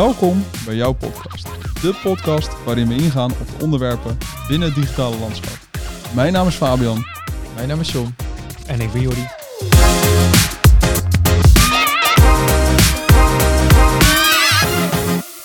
Welkom 0.00 0.44
bij 0.64 0.74
jouw 0.74 0.92
podcast. 0.92 1.44
De 1.82 2.00
podcast 2.02 2.64
waarin 2.64 2.88
we 2.88 2.94
ingaan 2.94 3.30
op 3.30 3.46
de 3.46 3.64
onderwerpen 3.64 4.18
binnen 4.48 4.68
het 4.68 4.76
digitale 4.76 5.18
landschap. 5.18 5.58
Mijn 6.14 6.32
naam 6.32 6.46
is 6.46 6.54
Fabian. 6.54 7.04
Mijn 7.54 7.68
naam 7.68 7.80
is 7.80 7.92
John. 7.92 8.14
En 8.66 8.80
ik 8.80 8.92
ben 8.92 9.00
Jordi. 9.00 9.26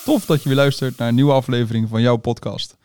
Tof 0.06 0.26
dat 0.26 0.44
je 0.44 0.50
weer 0.50 0.58
luistert 0.58 0.98
naar 0.98 1.08
een 1.08 1.16
nieuwe 1.16 1.34
aflevering 1.34 1.90
van 1.90 2.02
jouw 2.02 2.18
podcast. 2.18 2.78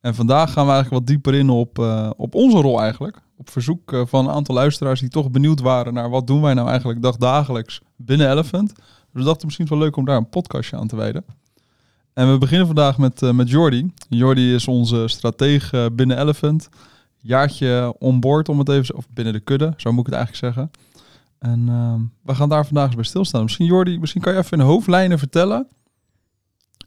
En 0.00 0.14
vandaag 0.14 0.52
gaan 0.52 0.66
we 0.66 0.72
eigenlijk 0.72 1.00
wat 1.00 1.06
dieper 1.06 1.34
in 1.34 1.50
op, 1.50 1.78
uh, 1.78 2.10
op 2.16 2.34
onze 2.34 2.60
rol 2.60 2.80
eigenlijk. 2.80 3.16
Op 3.36 3.50
verzoek 3.50 3.92
uh, 3.92 4.02
van 4.06 4.28
een 4.28 4.34
aantal 4.34 4.54
luisteraars 4.54 5.00
die 5.00 5.08
toch 5.08 5.30
benieuwd 5.30 5.60
waren 5.60 5.94
naar 5.94 6.10
wat 6.10 6.26
doen 6.26 6.42
wij 6.42 6.54
nou 6.54 6.68
eigenlijk 6.68 7.02
dagdagelijks 7.02 7.80
binnen 7.96 8.30
Elephant. 8.30 8.72
Dus 9.12 9.22
we 9.22 9.28
dachten 9.28 9.46
misschien 9.46 9.66
wel 9.68 9.78
leuk 9.78 9.96
om 9.96 10.04
daar 10.04 10.16
een 10.16 10.28
podcastje 10.28 10.76
aan 10.76 10.86
te 10.86 10.96
wijden. 10.96 11.24
En 12.12 12.32
we 12.32 12.38
beginnen 12.38 12.66
vandaag 12.66 12.98
met, 12.98 13.22
uh, 13.22 13.32
met 13.32 13.50
Jordi. 13.50 13.92
Jordi 14.08 14.54
is 14.54 14.68
onze 14.68 15.08
stratege 15.08 15.90
binnen 15.92 16.18
Elephant. 16.18 16.68
Jaartje 17.16 17.94
onboord 17.98 18.48
om 18.48 18.58
het 18.58 18.68
even, 18.68 18.96
of 18.96 19.06
binnen 19.10 19.32
de 19.32 19.40
kudde, 19.40 19.74
zo 19.76 19.92
moet 19.92 20.06
ik 20.06 20.12
het 20.12 20.14
eigenlijk 20.14 20.54
zeggen. 20.54 20.70
En 21.38 21.66
we 22.22 22.34
gaan 22.34 22.48
daar 22.48 22.66
vandaag 22.66 22.86
eens 22.86 22.94
bij 22.94 23.04
stilstaan. 23.04 23.42
Misschien 23.42 23.66
Jordi, 23.66 23.98
misschien 23.98 24.20
kan 24.20 24.32
je 24.32 24.38
even 24.38 24.58
in 24.58 24.64
hoofdlijnen 24.64 25.18
vertellen 25.18 25.68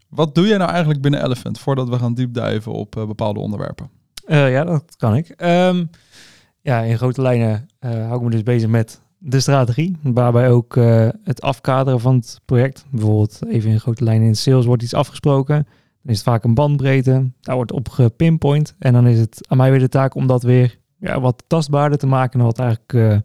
wat 0.08 0.34
doe 0.34 0.46
jij 0.46 0.56
nou 0.58 0.70
eigenlijk 0.70 1.00
binnen 1.00 1.24
Elephant 1.24 1.58
voordat 1.58 1.88
we 1.88 1.98
gaan 1.98 2.14
diepduiven 2.14 2.72
op 2.72 2.96
uh, 2.96 3.06
bepaalde 3.06 3.40
onderwerpen? 3.40 3.90
Ja, 4.26 4.64
dat 4.64 4.96
kan 4.96 5.16
ik. 5.16 5.34
Um, 5.42 5.90
ja, 6.60 6.80
in 6.80 6.96
grote 6.96 7.22
lijnen 7.22 7.68
hou 7.80 8.14
ik 8.14 8.20
me 8.20 8.30
dus 8.30 8.42
bezig 8.42 8.68
met 8.68 9.00
de 9.18 9.40
strategie, 9.40 9.96
waarbij 10.02 10.50
ook 10.50 10.74
het 11.24 11.42
afkaderen 11.42 12.00
van 12.00 12.14
het 12.14 12.40
project. 12.44 12.84
Bijvoorbeeld 12.90 13.38
even 13.48 13.70
in 13.70 13.80
grote 13.80 14.04
lijnen 14.04 14.26
in 14.26 14.36
sales 14.36 14.66
wordt 14.66 14.82
iets 14.82 14.94
afgesproken. 14.94 15.54
Dan 16.02 16.14
is 16.14 16.16
het 16.16 16.26
vaak 16.26 16.44
een 16.44 16.54
bandbreedte, 16.54 17.30
daar 17.40 17.54
wordt 17.56 17.72
op 17.72 17.88
gepinpoint. 17.88 18.74
En 18.78 18.92
dan 18.92 19.06
is 19.06 19.18
het 19.18 19.46
aan 19.48 19.56
mij 19.56 19.70
weer 19.70 19.80
de 19.80 19.88
taak 19.88 20.14
om 20.14 20.26
dat 20.26 20.42
weer 20.42 20.78
ja, 20.98 21.20
wat 21.20 21.44
tastbaarder 21.46 21.98
te 21.98 22.06
maken 22.06 22.38
dan 22.38 22.46
wat 22.46 22.58
eigenlijk 22.58 23.22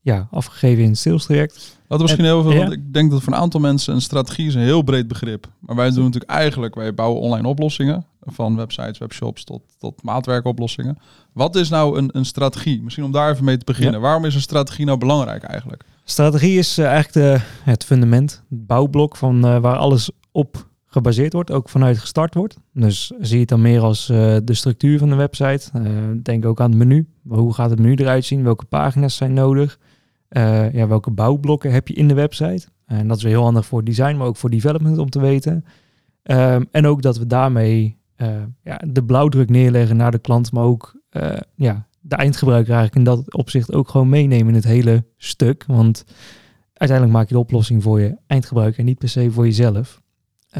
ja, 0.00 0.28
afgegeven 0.30 0.82
in 0.82 0.88
het 0.88 0.98
sales 0.98 1.24
traject. 1.24 1.78
Laten 1.88 2.04
misschien 2.04 2.24
heel 2.24 2.42
veel, 2.42 2.54
want 2.54 2.72
ik 2.72 2.92
denk 2.92 3.10
dat 3.10 3.22
voor 3.22 3.32
een 3.32 3.38
aantal 3.38 3.60
mensen 3.60 3.94
een 3.94 4.00
strategie 4.00 4.46
is 4.46 4.54
een 4.54 4.60
heel 4.60 4.82
breed 4.82 5.08
begrip. 5.08 5.46
Maar 5.58 5.76
wij 5.76 5.90
doen 5.90 6.04
natuurlijk 6.04 6.30
eigenlijk, 6.30 6.74
wij 6.74 6.94
bouwen 6.94 7.20
online 7.20 7.48
oplossingen. 7.48 8.06
Van 8.32 8.56
websites, 8.56 8.98
webshops 8.98 9.44
tot, 9.44 9.62
tot 9.78 10.02
maatwerkoplossingen. 10.02 10.98
Wat 11.32 11.56
is 11.56 11.68
nou 11.68 11.98
een, 11.98 12.08
een 12.12 12.24
strategie? 12.24 12.82
Misschien 12.82 13.04
om 13.04 13.12
daar 13.12 13.32
even 13.32 13.44
mee 13.44 13.56
te 13.56 13.64
beginnen. 13.64 14.00
Waarom 14.00 14.24
is 14.24 14.34
een 14.34 14.40
strategie 14.40 14.84
nou 14.84 14.98
belangrijk 14.98 15.42
eigenlijk? 15.42 15.84
Strategie 16.04 16.58
is 16.58 16.78
uh, 16.78 16.86
eigenlijk 16.86 17.14
de, 17.14 17.44
het 17.70 17.84
fundament, 17.84 18.42
het 18.48 18.66
bouwblok 18.66 19.16
van 19.16 19.46
uh, 19.46 19.58
waar 19.58 19.76
alles 19.76 20.10
op 20.32 20.66
gebaseerd 20.86 21.32
wordt, 21.32 21.50
ook 21.50 21.68
vanuit 21.68 21.98
gestart 21.98 22.34
wordt. 22.34 22.56
Dus 22.72 23.12
zie 23.20 23.34
je 23.34 23.40
het 23.40 23.48
dan 23.48 23.60
meer 23.60 23.80
als 23.80 24.08
uh, 24.08 24.36
de 24.44 24.54
structuur 24.54 24.98
van 24.98 25.08
de 25.08 25.14
website. 25.14 25.70
denk 26.22 26.44
ook 26.46 26.60
aan 26.60 26.70
het 26.70 26.78
menu. 26.78 27.08
Hoe 27.28 27.54
gaat 27.54 27.70
het 27.70 27.78
menu 27.78 27.94
eruit 27.94 28.24
zien? 28.24 28.42
Welke 28.42 28.64
pagina's 28.64 29.16
zijn 29.16 29.32
nodig? 29.32 29.78
Uh, 30.30 30.72
ja, 30.72 30.86
welke 30.86 31.10
bouwblokken 31.10 31.72
heb 31.72 31.88
je 31.88 31.94
in 31.94 32.08
de 32.08 32.14
website? 32.14 32.66
En 32.86 33.08
dat 33.08 33.16
is 33.16 33.22
weer 33.22 33.32
heel 33.32 33.42
handig 33.42 33.66
voor 33.66 33.84
design, 33.84 34.16
maar 34.16 34.26
ook 34.26 34.36
voor 34.36 34.50
development 34.50 34.98
om 34.98 35.10
te 35.10 35.20
weten. 35.20 35.64
Um, 36.22 36.68
en 36.70 36.86
ook 36.86 37.02
dat 37.02 37.18
we 37.18 37.26
daarmee 37.26 37.97
uh, 38.18 38.42
ja, 38.62 38.80
de 38.86 39.04
blauwdruk 39.04 39.48
neerleggen 39.50 39.96
naar 39.96 40.10
de 40.10 40.18
klant, 40.18 40.52
maar 40.52 40.64
ook 40.64 41.00
uh, 41.12 41.36
ja, 41.54 41.86
de 42.00 42.16
eindgebruiker 42.16 42.74
eigenlijk 42.74 43.08
in 43.08 43.14
dat 43.14 43.34
opzicht 43.34 43.72
ook 43.72 43.88
gewoon 43.88 44.08
meenemen 44.08 44.48
in 44.48 44.54
het 44.54 44.64
hele 44.64 45.04
stuk. 45.16 45.64
Want 45.66 46.04
uiteindelijk 46.72 47.18
maak 47.18 47.28
je 47.28 47.34
de 47.34 47.40
oplossing 47.40 47.82
voor 47.82 48.00
je 48.00 48.16
eindgebruiker 48.26 48.78
en 48.78 48.84
niet 48.84 48.98
per 48.98 49.08
se 49.08 49.30
voor 49.30 49.44
jezelf. 49.44 50.00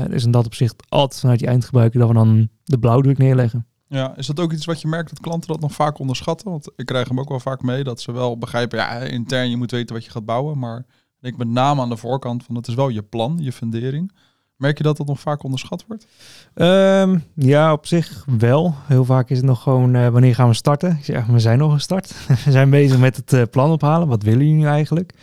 dus 0.09 0.25
in 0.25 0.31
dat 0.31 0.47
opzicht 0.47 0.83
altijd 0.89 1.21
vanuit 1.21 1.41
je 1.41 1.47
eindgebruiker 1.47 2.01
dat 2.01 2.09
we 2.09 2.15
dan 2.15 2.49
de 2.65 2.79
blauwdruk 2.79 3.19
neerleggen. 3.19 3.67
Ja, 3.89 4.17
is 4.17 4.27
dat 4.27 4.41
ook 4.41 4.53
iets 4.53 4.65
wat 4.65 4.81
je 4.81 4.89
merkt 4.89 5.09
dat 5.09 5.21
klanten 5.21 5.49
dat 5.49 5.61
nog 5.61 5.73
vaak 5.73 5.99
onderschatten? 5.99 6.51
Want 6.51 6.71
ik 6.77 6.87
krijg 6.87 7.09
hem 7.09 7.21
ook 7.21 7.29
wel 7.29 7.41
vaak 7.41 7.63
mee 7.63 7.85
dat 7.85 8.01
ze 8.01 8.13
wel 8.13 8.39
begrijpen, 8.39 8.79
ja, 8.79 8.99
intern 8.99 9.51
je 9.51 9.57
moet 9.57 9.71
weten 9.71 9.95
wat 9.95 10.05
je 10.05 10.11
gaat 10.11 10.25
bouwen, 10.25 10.59
maar 10.59 10.87
ik 11.21 11.37
met 11.37 11.49
name 11.49 11.81
aan 11.81 11.89
de 11.89 11.97
voorkant 11.97 12.45
van 12.45 12.55
het 12.55 12.69
is 12.69 12.75
wel 12.75 12.89
je 12.89 13.03
plan, 13.03 13.39
je 13.41 13.53
fundering. 13.53 14.13
Merk 14.59 14.77
je 14.77 14.83
dat 14.85 14.97
dat 14.97 15.07
nog 15.07 15.21
vaak 15.21 15.43
onderschat 15.43 15.85
wordt? 15.87 16.07
Um, 16.55 17.25
ja, 17.35 17.73
op 17.73 17.87
zich 17.87 18.25
wel. 18.39 18.75
Heel 18.87 19.05
vaak 19.05 19.31
is 19.31 19.37
het 19.37 19.47
nog 19.47 19.63
gewoon 19.63 19.97
uh, 19.97 20.09
wanneer 20.09 20.35
gaan 20.35 20.49
we 20.49 20.55
starten? 20.55 20.91
Ik 20.91 21.05
zeg, 21.05 21.27
we 21.27 21.39
zijn 21.39 21.59
nog 21.59 21.73
gestart. 21.73 22.15
we 22.45 22.51
zijn 22.51 22.71
bezig 22.71 22.99
met 22.99 23.17
het 23.17 23.33
uh, 23.33 23.43
plan 23.51 23.71
ophalen. 23.71 24.09
Wat 24.09 24.23
willen 24.23 24.47
jullie 24.47 24.61
nu 24.61 24.67
eigenlijk? 24.67 25.15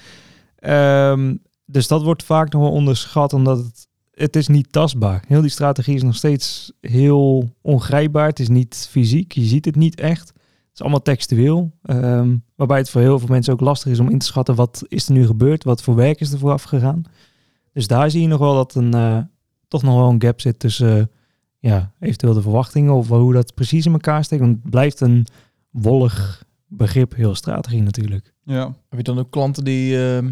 Um, 0.59 1.41
dus 1.66 1.88
dat 1.88 2.03
wordt 2.03 2.23
vaak 2.23 2.51
nog 2.51 2.69
onderschat, 2.69 3.34
omdat 3.34 3.57
het 3.57 3.88
het 4.16 4.35
is 4.35 4.47
niet 4.47 4.72
tastbaar. 4.72 5.23
Heel 5.28 5.41
die 5.41 5.50
strategie 5.50 5.96
is 5.96 6.03
nog 6.03 6.16
steeds 6.16 6.72
heel 6.81 7.53
ongrijpbaar. 7.62 8.28
Het 8.28 8.40
is 8.40 8.50
niet 8.50 8.88
fysiek. 8.90 9.31
Je 9.31 9.44
ziet 9.44 9.66
het 9.66 9.75
niet 9.75 10.00
echt. 10.00 10.28
Het 10.28 10.73
is 10.73 10.81
allemaal 10.81 11.02
textueel. 11.02 11.72
Um, 11.84 12.44
waarbij 12.56 12.78
het 12.78 12.90
voor 12.90 13.02
heel 13.02 13.19
veel 13.19 13.28
mensen 13.28 13.53
ook 13.53 13.59
lastig 13.59 13.91
is 13.91 14.00
om 14.00 14.09
in 14.09 14.19
te 14.19 14.25
schatten 14.25 14.56
wat 14.56 14.84
is 14.88 15.07
er 15.07 15.13
nu 15.13 15.25
gebeurd. 15.25 15.63
Wat 15.63 15.84
voor 15.84 15.96
werk 15.96 16.19
is 16.19 16.31
er 16.31 16.40
vooraf 16.40 16.63
gegaan. 16.63 17.03
Dus 17.75 17.88
daar 17.88 18.12
zie 18.12 18.22
je 18.22 18.28
nog 18.28 18.40
wel 18.40 18.56
dat 18.56 18.75
een, 18.75 18.96
uh, 18.96 19.18
toch 19.68 19.84
nog 19.84 19.96
wel 19.96 20.09
een 20.09 20.22
gap 20.22 20.41
zit 20.41 20.59
tussen 20.59 20.97
uh, 20.97 21.03
ja, 21.59 21.91
eventueel 22.00 22.34
de 22.34 22.41
verwachtingen 22.41 22.94
of 22.94 23.08
hoe 23.08 23.34
dat 23.34 23.53
precies 23.53 23.86
in 23.86 23.91
elkaar 23.91 24.24
steekt. 24.24 24.41
Want 24.41 24.58
het 24.62 24.69
blijft 24.69 25.02
een 25.02 25.28
wollig 25.69 26.44
begrip, 26.68 27.16
heel 27.16 27.35
strategie 27.35 27.81
natuurlijk. 27.81 28.34
Ja. 28.44 28.66
Heb 28.90 28.97
je 28.97 29.03
dan 29.03 29.19
ook 29.19 29.31
klanten 29.31 29.64
die... 29.64 29.96
Uh 29.96 30.28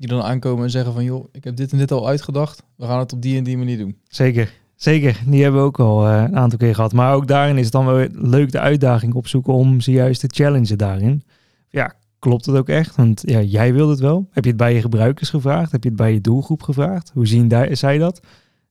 die 0.00 0.08
dan 0.08 0.22
aankomen 0.22 0.64
en 0.64 0.70
zeggen 0.70 0.92
van 0.92 1.04
joh, 1.04 1.28
ik 1.32 1.44
heb 1.44 1.56
dit 1.56 1.72
en 1.72 1.78
dit 1.78 1.92
al 1.92 2.08
uitgedacht. 2.08 2.62
We 2.76 2.84
gaan 2.84 2.98
het 2.98 3.12
op 3.12 3.22
die 3.22 3.36
en 3.36 3.44
die 3.44 3.58
manier 3.58 3.78
doen. 3.78 3.96
Zeker, 4.08 4.52
zeker. 4.76 5.20
Die 5.26 5.42
hebben 5.42 5.60
we 5.60 5.66
ook 5.66 5.80
al 5.80 6.06
uh, 6.06 6.22
een 6.22 6.36
aantal 6.36 6.58
keer 6.58 6.74
gehad. 6.74 6.92
Maar 6.92 7.14
ook 7.14 7.26
daarin 7.26 7.56
is 7.56 7.64
het 7.64 7.72
dan 7.72 7.86
wel 7.86 8.06
leuk 8.12 8.52
de 8.52 8.60
uitdaging 8.60 9.14
opzoeken 9.14 9.52
om 9.52 9.80
ze 9.80 9.90
juist 9.90 10.20
te 10.20 10.26
challengen 10.30 10.78
daarin. 10.78 11.22
Ja, 11.68 11.94
klopt 12.20 12.46
het 12.46 12.56
ook 12.56 12.68
echt? 12.68 12.96
Want 12.96 13.22
ja, 13.24 13.40
jij 13.40 13.72
wilde 13.72 13.90
het 13.90 14.00
wel. 14.00 14.28
Heb 14.30 14.44
je 14.44 14.50
het 14.50 14.58
bij 14.58 14.74
je 14.74 14.80
gebruikers 14.80 15.30
gevraagd? 15.30 15.72
Heb 15.72 15.82
je 15.82 15.88
het 15.88 15.98
bij 15.98 16.12
je 16.12 16.20
doelgroep 16.20 16.62
gevraagd? 16.62 17.10
Hoe 17.14 17.26
zien 17.26 17.48
daar, 17.48 17.76
zij 17.76 17.98
dat? 17.98 18.20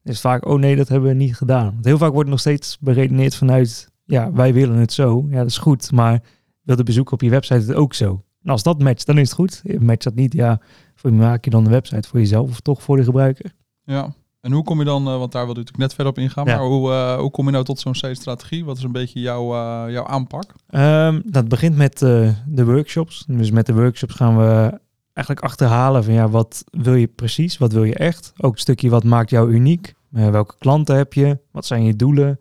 Is 0.03 0.21
vaak, 0.21 0.45
oh 0.45 0.59
nee, 0.59 0.75
dat 0.75 0.87
hebben 0.87 1.09
we 1.09 1.15
niet 1.15 1.35
gedaan. 1.35 1.71
Want 1.73 1.85
heel 1.85 1.97
vaak 1.97 2.13
wordt 2.13 2.29
nog 2.29 2.39
steeds 2.39 2.77
beredeneerd 2.79 3.35
vanuit, 3.35 3.91
ja, 4.05 4.31
wij 4.31 4.53
willen 4.53 4.77
het 4.77 4.93
zo. 4.93 5.27
Ja, 5.29 5.37
dat 5.37 5.47
is 5.47 5.57
goed, 5.57 5.91
maar 5.91 6.23
wil 6.61 6.75
de 6.75 6.83
bezoeker 6.83 7.13
op 7.13 7.21
je 7.21 7.29
website 7.29 7.59
het 7.59 7.73
ook 7.73 7.93
zo? 7.93 8.23
En 8.43 8.51
als 8.51 8.63
dat 8.63 8.79
matcht, 8.79 9.05
dan 9.05 9.17
is 9.17 9.29
het 9.29 9.33
goed. 9.33 9.61
Matcht 9.79 10.03
dat 10.03 10.15
niet, 10.15 10.33
ja, 10.33 10.61
voor 10.95 11.13
maak 11.13 11.45
je 11.45 11.49
dan 11.49 11.63
de 11.63 11.69
website 11.69 12.07
voor 12.07 12.19
jezelf 12.19 12.49
of 12.49 12.59
toch 12.59 12.83
voor 12.83 12.97
de 12.97 13.03
gebruiker? 13.03 13.53
Ja, 13.83 14.13
en 14.41 14.51
hoe 14.51 14.63
kom 14.63 14.79
je 14.79 14.85
dan, 14.85 15.07
uh, 15.07 15.17
want 15.17 15.31
daar 15.31 15.45
wilde 15.45 15.61
ik 15.61 15.77
net 15.77 15.93
verder 15.93 16.13
op 16.13 16.19
ingaan, 16.19 16.45
ja. 16.45 16.55
maar 16.55 16.65
hoe, 16.65 16.89
uh, 16.89 17.15
hoe 17.15 17.31
kom 17.31 17.45
je 17.45 17.51
nou 17.51 17.63
tot 17.63 17.79
zo'n 17.79 17.95
strategie? 17.95 18.65
Wat 18.65 18.77
is 18.77 18.83
een 18.83 18.91
beetje 18.91 19.19
jouw, 19.19 19.53
uh, 19.53 19.83
jouw 19.93 20.05
aanpak? 20.05 20.53
Um, 20.69 21.21
dat 21.25 21.47
begint 21.47 21.75
met 21.75 21.99
de 21.99 22.65
workshops. 22.65 23.25
Dus 23.27 23.51
met 23.51 23.65
de 23.65 23.73
workshops 23.73 24.13
gaan 24.13 24.37
we 24.37 24.79
eigenlijk 25.13 25.45
achterhalen 25.45 26.03
van 26.03 26.13
ja, 26.13 26.29
wat 26.29 26.63
wil 26.71 26.95
je 26.95 27.07
precies? 27.07 27.57
Wat 27.57 27.73
wil 27.73 27.83
je 27.83 27.95
echt? 27.95 28.33
Ook 28.37 28.53
een 28.53 28.59
stukje 28.59 28.89
wat 28.89 29.03
maakt 29.03 29.29
jou 29.29 29.51
uniek? 29.51 29.97
welke 30.09 30.55
klanten 30.57 30.95
heb 30.95 31.13
je? 31.13 31.39
Wat 31.51 31.65
zijn 31.65 31.83
je 31.83 31.95
doelen? 31.95 32.39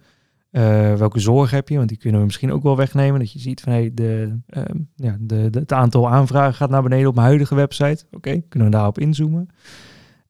Welke 0.98 1.20
zorg 1.20 1.50
heb 1.50 1.68
je? 1.68 1.76
Want 1.76 1.88
die 1.88 1.98
kunnen 1.98 2.20
we 2.20 2.26
misschien 2.26 2.52
ook 2.52 2.62
wel 2.62 2.76
wegnemen. 2.76 3.20
Dat 3.20 3.32
je 3.32 3.38
ziet 3.38 3.60
van 3.60 3.72
hey, 3.72 3.90
de, 3.94 4.38
uh, 4.50 4.62
ja, 4.94 5.16
de, 5.20 5.50
de, 5.50 5.58
het 5.58 5.72
aantal 5.72 6.08
aanvragen 6.08 6.54
gaat 6.54 6.70
naar 6.70 6.82
beneden 6.82 7.08
op 7.08 7.14
mijn 7.14 7.26
huidige 7.26 7.54
website. 7.54 8.04
Oké, 8.10 8.40
kunnen 8.48 8.68
we 8.68 8.74
daarop 8.74 8.98
inzoomen. 8.98 9.48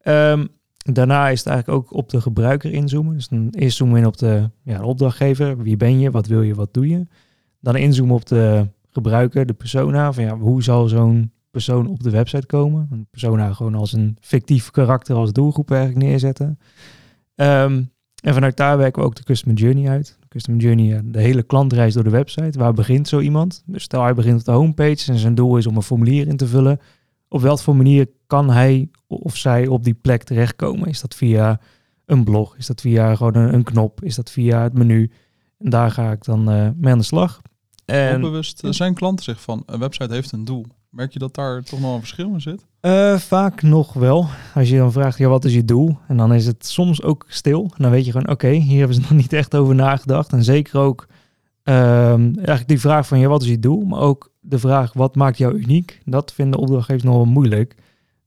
Um, 0.05 0.49
daarna 0.95 1.29
is 1.29 1.39
het 1.39 1.49
eigenlijk 1.49 1.79
ook 1.79 1.95
op 1.95 2.09
de 2.09 2.21
gebruiker 2.21 2.73
inzoomen. 2.73 3.15
Dus 3.15 3.29
dan 3.29 3.49
eerst 3.51 3.77
zoomen 3.77 3.95
we 3.95 4.01
in 4.01 4.07
op 4.07 4.17
de, 4.17 4.51
ja, 4.63 4.83
opdrachtgever. 4.83 5.63
Wie 5.63 5.77
ben 5.77 5.99
je? 5.99 6.11
Wat 6.11 6.27
wil 6.27 6.43
je? 6.43 6.55
Wat 6.55 6.75
doe 6.75 6.89
je? 6.89 7.07
Dan 7.61 7.77
inzoomen 7.77 8.15
op 8.15 8.27
de 8.27 8.69
gebruiker, 8.91 9.47
de 9.47 9.53
persona. 9.53 10.13
Van 10.13 10.25
ja, 10.25 10.39
hoe 10.39 10.63
zal 10.63 10.89
zo'n 10.89 11.33
persoon 11.51 11.87
op 11.87 12.03
de 12.03 12.11
website 12.11 12.47
komen? 12.47 12.89
Een 12.91 13.07
persona 13.11 13.53
gewoon 13.53 13.75
als 13.75 13.93
een 13.93 14.17
fictief 14.21 14.71
karakter 14.71 15.17
als 15.17 15.33
doelgroep 15.33 15.71
eigenlijk 15.71 16.07
neerzetten. 16.07 16.59
Um, 17.35 17.91
en 18.23 18.35
vanuit 18.35 18.57
daar 18.57 18.79
werken 18.79 19.03
we 19.03 19.09
ook 19.09 19.17
de 19.17 19.23
Customer 19.23 19.57
Journey 19.57 19.89
uit. 19.89 20.17
De 20.21 20.29
Customer 20.29 20.61
Journey, 20.61 21.01
de 21.05 21.21
hele 21.21 21.43
klantreis 21.43 21.95
door 21.95 22.05
de 22.05 22.11
website. 22.11 22.59
Waar 22.59 22.73
begint 22.73 23.09
zo 23.09 23.21
iemand? 23.21 23.63
Dus 23.67 23.83
stel 23.83 24.03
hij 24.03 24.15
begint 24.15 24.39
op 24.39 24.45
de 24.45 24.53
homepage 24.53 25.13
en 25.13 25.19
zijn 25.19 25.35
doel 25.35 25.57
is 25.57 25.67
om 25.67 25.77
een 25.77 25.83
formulier 25.83 26.29
in 26.29 26.37
te 26.37 26.47
vullen. 26.47 26.81
Op 27.29 27.41
welke 27.41 27.73
manier 27.73 28.09
kan 28.29 28.51
hij 28.51 28.89
of 29.07 29.37
zij 29.37 29.67
op 29.67 29.85
die 29.85 29.95
plek 29.95 30.23
terechtkomen? 30.23 30.89
Is 30.89 31.01
dat 31.01 31.15
via 31.15 31.61
een 32.07 32.25
blog? 32.25 32.57
Is 32.57 32.67
dat 32.67 32.81
via 32.81 33.15
gewoon 33.15 33.35
een, 33.35 33.55
een 33.55 33.63
knop? 33.63 34.05
Is 34.05 34.15
dat 34.15 34.31
via 34.31 34.63
het 34.63 34.73
menu? 34.73 35.11
En 35.59 35.71
daar 35.71 35.91
ga 35.91 36.11
ik 36.11 36.25
dan 36.25 36.53
uh, 36.53 36.69
mee 36.77 36.93
aan 36.93 36.99
de 36.99 37.05
slag. 37.05 37.41
En, 37.85 38.21
bewust 38.21 38.61
zijn 38.71 38.95
klanten 38.95 39.25
zich 39.25 39.41
van 39.41 39.63
een 39.67 39.79
website 39.79 40.15
heeft 40.15 40.33
een 40.33 40.45
doel. 40.45 40.67
Merk 40.91 41.13
je 41.13 41.19
dat 41.19 41.35
daar 41.35 41.63
toch 41.63 41.81
nog 41.81 41.93
een 41.93 41.99
verschil 41.99 42.33
in 42.33 42.41
zit? 42.41 42.67
Uh, 42.81 43.17
vaak 43.17 43.63
nog 43.63 43.93
wel. 43.93 44.27
Als 44.55 44.69
je 44.69 44.77
dan 44.77 44.93
vraagt, 44.93 45.19
ja, 45.19 45.29
wat 45.29 45.45
is 45.45 45.55
je 45.55 45.65
doel? 45.65 45.99
En 46.09 46.17
dan 46.17 46.35
is 46.35 46.47
het 46.47 46.67
soms 46.67 47.03
ook 47.03 47.25
stil. 47.29 47.63
En 47.63 47.83
dan 47.83 47.91
weet 47.91 48.05
je 48.05 48.11
gewoon, 48.11 48.31
oké, 48.31 48.49
hier 48.49 48.79
hebben 48.79 48.97
ze 48.97 49.01
nog 49.01 49.11
niet 49.11 49.33
echt 49.33 49.57
over 49.57 49.75
nagedacht. 49.75 50.33
En 50.33 50.45
zeker 50.45 50.81
ook 50.81 51.07
um, 51.65 52.35
eigenlijk 52.37 52.69
die 52.69 52.81
vraag 52.81 53.07
van, 53.07 53.19
ja, 53.19 53.29
wat 53.29 53.43
is 53.43 53.49
je 53.49 53.59
doel? 53.59 53.85
Maar 53.85 54.01
ook 54.01 54.33
de 54.41 54.59
vraag, 54.59 54.93
wat 54.93 55.15
maakt 55.15 55.39
jou 55.39 55.55
uniek? 55.55 56.01
Dat 56.05 56.33
vinden 56.33 56.61
opdrachtgevers 56.61 57.05
nog 57.05 57.15
wel 57.15 57.25
moeilijk. 57.25 57.75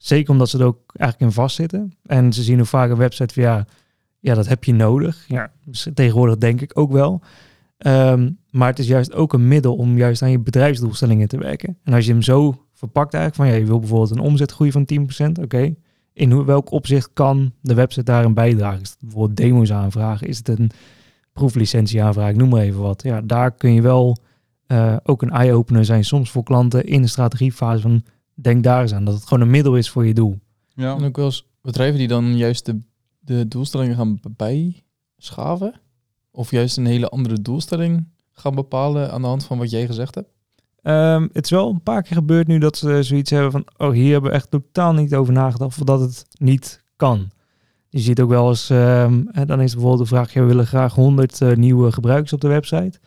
Zeker 0.01 0.31
omdat 0.31 0.49
ze 0.49 0.57
er 0.57 0.65
ook 0.65 0.79
eigenlijk 0.95 1.31
in 1.31 1.41
vastzitten. 1.41 1.93
En 2.05 2.33
ze 2.33 2.43
zien 2.43 2.57
hoe 2.57 2.65
vaak 2.65 2.89
een 2.89 2.97
website 2.97 3.33
van, 3.33 3.43
ja, 3.43 3.65
Ja, 4.19 4.33
dat 4.33 4.47
heb 4.47 4.63
je 4.63 4.73
nodig. 4.73 5.25
Ja, 5.27 5.51
dus 5.65 5.87
tegenwoordig 5.93 6.37
denk 6.37 6.61
ik 6.61 6.79
ook 6.79 6.91
wel. 6.91 7.21
Ehm, 7.77 8.29
maar 8.49 8.67
het 8.67 8.79
is 8.79 8.87
juist 8.87 9.13
ook 9.13 9.33
een 9.33 9.47
middel 9.47 9.75
om 9.75 9.97
juist 9.97 10.21
aan 10.21 10.31
je 10.31 10.39
bedrijfsdoelstellingen 10.39 11.27
te 11.27 11.37
werken. 11.37 11.77
En 11.83 11.93
als 11.93 12.05
je 12.05 12.11
hem 12.11 12.21
zo 12.21 12.65
verpakt 12.73 13.13
eigenlijk 13.13 13.43
van 13.43 13.53
ja, 13.53 13.61
je 13.61 13.69
wil 13.69 13.79
bijvoorbeeld 13.79 14.11
een 14.11 14.19
omzetgroei 14.19 14.71
van 14.71 14.85
10%, 14.85 15.39
oké. 15.41 15.75
In 16.13 16.31
hoe, 16.31 16.45
welk 16.45 16.71
opzicht 16.71 17.09
kan 17.13 17.53
de 17.61 17.73
website 17.73 18.05
daarin 18.05 18.33
bijdragen? 18.33 18.81
Is 18.81 18.89
het 18.89 18.99
bijvoorbeeld 18.99 19.37
demo's 19.37 19.71
aanvragen? 19.71 20.27
Is 20.27 20.37
het 20.37 20.47
een 20.47 20.71
proeflicentie 21.33 22.03
aanvragen? 22.03 22.37
Noem 22.37 22.49
maar 22.49 22.61
even 22.61 22.81
wat. 22.81 23.03
Ja, 23.03 23.21
daar 23.21 23.51
kun 23.51 23.73
je 23.73 23.81
wel 23.81 24.17
eh, 24.67 24.95
ook 25.03 25.21
een 25.21 25.31
eye-opener 25.31 25.85
zijn 25.85 26.03
soms 26.05 26.31
voor 26.31 26.43
klanten 26.43 26.85
in 26.85 27.01
de 27.01 27.07
strategiefase 27.07 27.81
van 27.81 28.03
denk 28.43 28.63
daar 28.63 28.81
eens 28.81 28.93
aan. 28.93 29.05
Dat 29.05 29.13
het 29.13 29.23
gewoon 29.23 29.43
een 29.43 29.49
middel 29.49 29.75
is 29.75 29.89
voor 29.89 30.05
je 30.05 30.13
doel. 30.13 30.39
Ja. 30.73 30.95
En 30.95 31.03
ook 31.03 31.15
wel 31.15 31.25
eens 31.25 31.47
bedrijven 31.61 31.99
die 31.99 32.07
dan 32.07 32.37
juist 32.37 32.65
de, 32.65 32.79
de 33.19 33.47
doelstellingen 33.47 33.95
gaan 33.95 34.19
bijschaven. 34.35 35.81
Of 36.31 36.51
juist 36.51 36.77
een 36.77 36.85
hele 36.85 37.09
andere 37.09 37.41
doelstelling 37.41 38.07
gaan 38.31 38.55
bepalen 38.55 39.11
aan 39.11 39.21
de 39.21 39.27
hand 39.27 39.45
van 39.45 39.57
wat 39.57 39.69
jij 39.69 39.85
gezegd 39.85 40.15
hebt. 40.15 40.29
Ehm, 40.81 41.27
het 41.33 41.45
is 41.45 41.49
wel 41.49 41.69
een 41.69 41.83
paar 41.83 42.01
keer 42.01 42.15
gebeurd 42.15 42.47
nu 42.47 42.57
dat 42.57 42.77
ze 42.77 43.03
zoiets 43.03 43.29
hebben 43.29 43.51
van... 43.51 43.65
oh, 43.77 43.91
hier 43.91 44.11
hebben 44.11 44.31
we 44.31 44.35
echt 44.35 44.51
totaal 44.51 44.93
niet 44.93 45.15
over 45.15 45.33
nagedacht... 45.33 45.79
of 45.79 45.85
dat 45.85 45.99
het 45.99 46.25
niet 46.39 46.83
kan. 46.95 47.29
Je 47.89 47.99
ziet 47.99 48.21
ook 48.21 48.29
wel 48.29 48.49
eens... 48.49 48.69
ehm, 48.69 49.23
hè, 49.31 49.45
dan 49.45 49.61
is 49.61 49.73
bijvoorbeeld 49.73 50.09
de 50.09 50.15
vraag... 50.15 50.33
ja, 50.33 50.41
we 50.41 50.47
willen 50.47 50.67
graag 50.67 50.95
100 50.95 51.41
eh, 51.41 51.55
nieuwe 51.55 51.91
gebruikers 51.91 52.33
op 52.33 52.41
de 52.41 52.47
website. 52.47 52.99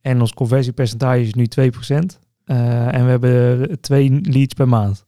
En 0.00 0.20
ons 0.20 0.34
conversiepercentage 0.34 1.20
is 1.20 1.34
nu 1.34 1.46
2%. 1.60 2.18
Eh, 2.44 2.94
en 2.94 3.04
we 3.04 3.10
hebben 3.10 3.80
twee 3.80 4.20
leads 4.22 4.54
per 4.54 4.68
maand. 4.68 5.04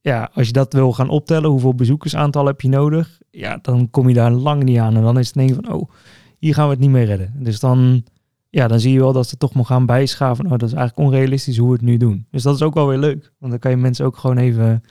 Ja, 0.00 0.30
als 0.32 0.46
je 0.46 0.52
dat 0.52 0.72
wil 0.72 0.92
gaan 0.92 1.08
optellen... 1.08 1.50
hoeveel 1.50 1.74
bezoekersaantal 1.74 2.46
heb 2.46 2.60
je 2.60 2.68
nodig... 2.68 3.20
ja, 3.30 3.58
dan 3.62 3.90
kom 3.90 4.08
je 4.08 4.14
daar 4.14 4.30
lang 4.30 4.62
niet 4.62 4.78
aan. 4.78 4.96
En 4.96 5.02
dan 5.02 5.18
is 5.18 5.26
het 5.26 5.34
denk 5.34 5.54
van... 5.54 5.72
oh, 5.72 5.90
hier 6.38 6.54
gaan 6.54 6.64
we 6.64 6.70
het 6.70 6.80
niet 6.80 6.90
meer 6.90 7.04
redden. 7.04 7.32
Dus 7.36 7.60
dan 7.60 8.04
ja, 8.50 8.68
dan 8.68 8.80
zie 8.80 8.92
je 8.92 8.98
wel 8.98 9.12
dat 9.12 9.28
ze 9.28 9.36
toch 9.36 9.54
nog 9.54 9.66
gaan 9.66 9.86
bijschaven. 9.86 10.44
Oh, 10.44 10.50
dat 10.50 10.62
is 10.62 10.72
eigenlijk 10.72 11.08
onrealistisch 11.08 11.56
hoe 11.56 11.68
we 11.68 11.74
het 11.74 11.82
nu 11.82 11.96
doen. 11.96 12.26
Dus 12.30 12.42
dat 12.42 12.54
is 12.54 12.62
ook 12.62 12.74
wel 12.74 12.86
weer 12.86 12.98
leuk. 12.98 13.32
Want 13.38 13.50
dan 13.52 13.60
kan 13.60 13.70
je 13.70 13.76
mensen 13.76 14.04
ook 14.04 14.16
gewoon 14.16 14.36
even 14.36 14.82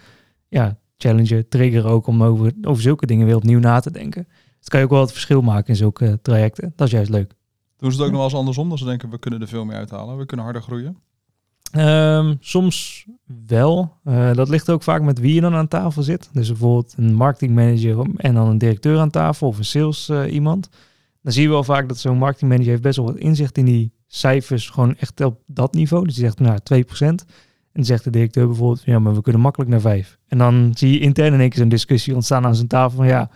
ja, 0.48 0.78
challengen, 0.98 1.48
triggeren 1.50 1.92
ook 1.92 2.08
om 2.08 2.24
over, 2.24 2.54
over 2.62 2.82
zulke 2.82 3.06
dingen 3.06 3.26
weer 3.26 3.36
opnieuw 3.36 3.60
na 3.60 3.80
te 3.80 3.92
denken. 3.92 4.24
Dus 4.28 4.36
dan 4.60 4.70
kan 4.70 4.80
je 4.80 4.86
ook 4.86 4.92
wel 4.92 5.02
het 5.02 5.12
verschil 5.12 5.42
maken 5.42 5.68
in 5.68 5.76
zulke 5.76 6.20
trajecten. 6.22 6.74
Dat 6.76 6.88
is 6.88 6.94
juist 6.94 7.10
leuk. 7.10 7.34
Doen 7.78 7.92
ze 7.92 7.98
het 7.98 8.06
ook 8.06 8.12
nog 8.12 8.20
wel 8.20 8.30
eens 8.30 8.40
andersom? 8.40 8.70
Dat 8.70 8.78
ze 8.78 8.86
denken, 8.86 9.10
we 9.10 9.18
kunnen 9.18 9.42
er 9.42 9.48
veel 9.48 9.66
meer 9.66 9.76
uithalen. 9.76 10.18
We 10.18 10.26
kunnen 10.26 10.46
harder 10.46 10.64
groeien. 10.64 10.98
Ehm, 11.72 12.36
soms 12.40 13.06
wel. 13.48 13.94
Eh, 14.04 14.34
dat 14.34 14.50
ligt 14.50 14.70
ook 14.70 14.84
vaak 14.84 15.02
met 15.02 15.20
wie 15.20 15.34
je 15.34 15.42
dan 15.42 15.54
aan 15.54 15.68
tafel 15.68 16.04
zit. 16.04 16.30
Dus 16.34 16.48
bijvoorbeeld 16.48 16.94
een 16.98 17.14
marketingmanager 17.14 18.06
en 18.18 18.34
dan 18.34 18.48
een 18.48 18.58
directeur 18.58 19.00
aan 19.00 19.10
tafel 19.10 19.48
of 19.48 19.58
een 19.58 19.66
sales 19.66 20.10
eh, 20.10 20.34
iemand. 20.34 20.70
Dan 21.22 21.34
zie 21.34 21.44
je 21.44 21.50
wel 21.50 21.64
vaak 21.64 21.88
dat 21.88 21.98
zo'n 21.98 22.18
marketingmanager 22.18 22.70
heeft 22.70 22.82
best 22.82 22.98
wel 22.98 23.06
wat 23.06 23.18
inzicht 23.18 23.58
in 23.58 23.66
die 23.66 23.92
cijfers, 24.08 24.70
gewoon 24.70 24.96
echt 24.96 25.22
op 25.22 25.42
dat 25.46 25.74
niveau. 25.74 26.06
Dus 26.06 26.16
die 26.16 26.24
zegt, 26.24 26.40
nou, 26.40 26.60
2%. 26.64 27.26
En 27.78 27.84
dan 27.84 27.86
zegt 27.86 28.04
de 28.04 28.10
directeur 28.10 28.48
bijvoorbeeld, 28.48 28.84
ja, 28.84 29.00
maar 29.00 29.14
we 29.16 29.22
kunnen 29.22 29.42
makkelijk 29.42 29.72
naar 29.72 29.82
5. 29.82 30.18
En 30.28 30.38
dan 30.38 30.72
zie 30.76 30.92
je 30.92 31.00
intern 31.00 31.34
in 31.34 31.40
één 31.40 31.50
keer 31.50 31.60
zo'n 31.60 31.70
discussie 31.70 32.16
ontstaan 32.16 32.46
aan 32.46 32.56
zijn 32.56 32.68
tafel 32.68 32.98
van, 32.98 33.08
ja, 33.08 33.30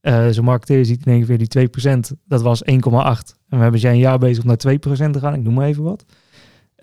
eh 0.00 0.28
zo'n 0.28 0.44
marketeer 0.44 0.84
ziet 0.84 1.06
in 1.06 1.12
één 1.12 1.38
die 1.38 1.68
2%, 1.68 2.12
dat 2.24 2.42
was 2.42 2.62
1,8. 2.64 3.36
En 3.48 3.56
we 3.56 3.62
hebben 3.62 3.80
zijn 3.80 3.94
een 3.94 4.00
jaar 4.00 4.18
bezig 4.18 4.42
om 4.42 4.48
naar 4.48 4.56
2% 4.56 5.12
te 5.12 5.20
gaan, 5.20 5.34
ik 5.34 5.42
noem 5.42 5.54
maar 5.54 5.66
even 5.66 5.82
wat. 5.82 6.04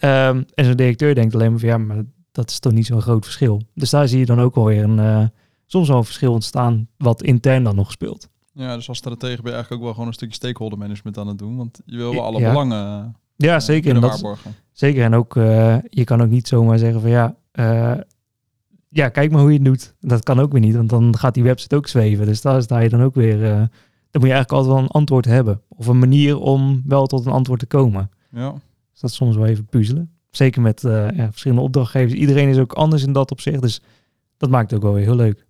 Ehm, 0.04 0.44
en 0.54 0.66
zo'n 0.66 0.76
directeur 0.76 1.16
denkt 1.16 1.34
alleen 1.36 1.52
maar 1.52 1.60
van, 1.60 1.70
ja, 1.70 1.78
maar 1.78 2.04
dat 2.32 2.50
is 2.50 2.60
toch 2.60 2.72
niet 2.74 2.86
zo'n 2.86 3.02
groot 3.02 3.24
verschil. 3.24 3.62
Dus 3.74 3.90
daar 3.90 4.08
zie 4.08 4.20
je 4.20 4.26
dan 4.26 4.42
ook 4.42 4.56
alweer 4.56 4.84
een, 4.84 5.00
eh, 5.00 5.26
soms 5.66 5.88
wel 5.88 5.98
een 5.98 6.04
verschil 6.04 6.34
ontstaan 6.34 6.88
wat 6.98 7.24
intern 7.24 7.64
dan 7.64 7.76
nog 7.76 7.92
speelt. 7.92 8.30
Ja, 8.54 8.76
dus 8.76 8.88
als 8.90 8.98
stratege 8.98 9.42
ben 9.42 9.46
je 9.52 9.52
eigenlijk 9.52 9.74
ook 9.74 9.82
wel 9.82 9.92
gewoon 9.94 10.08
een 10.08 10.14
stukje 10.14 10.36
stakeholder 10.36 10.78
management 10.78 11.18
aan 11.18 11.28
het 11.28 11.38
doen. 11.38 11.58
Want 11.58 11.82
je 11.86 11.98
wil 11.98 12.14
wel 12.14 12.24
alle 12.24 12.40
Ja. 12.40 12.50
belangen 12.50 13.16
Ja, 13.36 13.56
eh, 13.56 13.62
zeker. 13.62 13.96
En 13.96 14.02
dat. 14.02 14.24
Zeker, 14.72 15.04
en 15.04 15.14
ook 15.14 15.34
je 15.34 15.82
je 15.90 16.04
kan 16.04 16.22
ook 16.22 16.30
niet 16.30 16.48
zomaar 16.48 16.78
zeggen 16.78 17.02
van 17.02 17.10
ja, 17.10 17.36
eh, 17.52 17.94
ja, 18.90 19.10
kijk 19.10 19.32
maar 19.32 19.42
hoe 19.42 19.50
je 19.52 19.56
het 19.58 19.66
doet. 19.66 19.96
Dat 20.00 20.24
kan 20.24 20.40
ook 20.40 20.52
weer 20.52 20.62
niet, 20.62 20.76
want 20.76 20.90
dan 20.90 21.18
gaat 21.18 21.34
die 21.34 21.44
website 21.44 21.76
ook 21.76 21.88
zweven. 21.88 22.26
Dus 22.26 22.42
daar 22.42 22.62
sta 22.62 22.80
je 22.80 22.90
dan 22.90 23.02
ook 23.04 23.16
weer, 23.16 23.44
eh, 23.44 23.58
dan 23.58 24.22
moet 24.22 24.30
je 24.30 24.34
eigenlijk 24.34 24.52
altijd 24.52 24.74
wel 24.74 24.84
een 24.84 24.88
antwoord 24.88 25.26
hebben. 25.26 25.62
Of 25.68 25.88
een 25.88 26.00
manier 26.00 26.40
om 26.40 26.82
wel 26.86 27.08
tot 27.08 27.26
een 27.26 27.32
antwoord 27.32 27.60
te 27.60 27.66
komen. 27.66 28.10
Ja. 28.32 28.54
Dus 28.94 29.02
dat 29.02 29.10
is 29.10 29.16
soms 29.16 29.36
wel 29.36 29.46
even 29.46 29.66
puzzelen. 29.66 30.12
Zeker 30.30 30.62
met 30.62 30.84
eh, 30.84 31.10
ja, 31.10 31.30
verschillende 31.30 31.64
opdrachtgevers. 31.64 32.14
Iedereen 32.14 32.50
is 32.50 32.58
ook 32.58 32.74
anders 32.74 33.04
in 33.04 33.14
dat 33.14 33.32
opzicht, 33.32 33.62
dus 33.62 33.82
dat 34.38 34.50
maakt 34.50 34.72
het 34.72 34.80
ook 34.80 34.86
wel 34.86 34.94
weer 34.94 35.04
heel 35.04 35.16
leuk. 35.16 35.46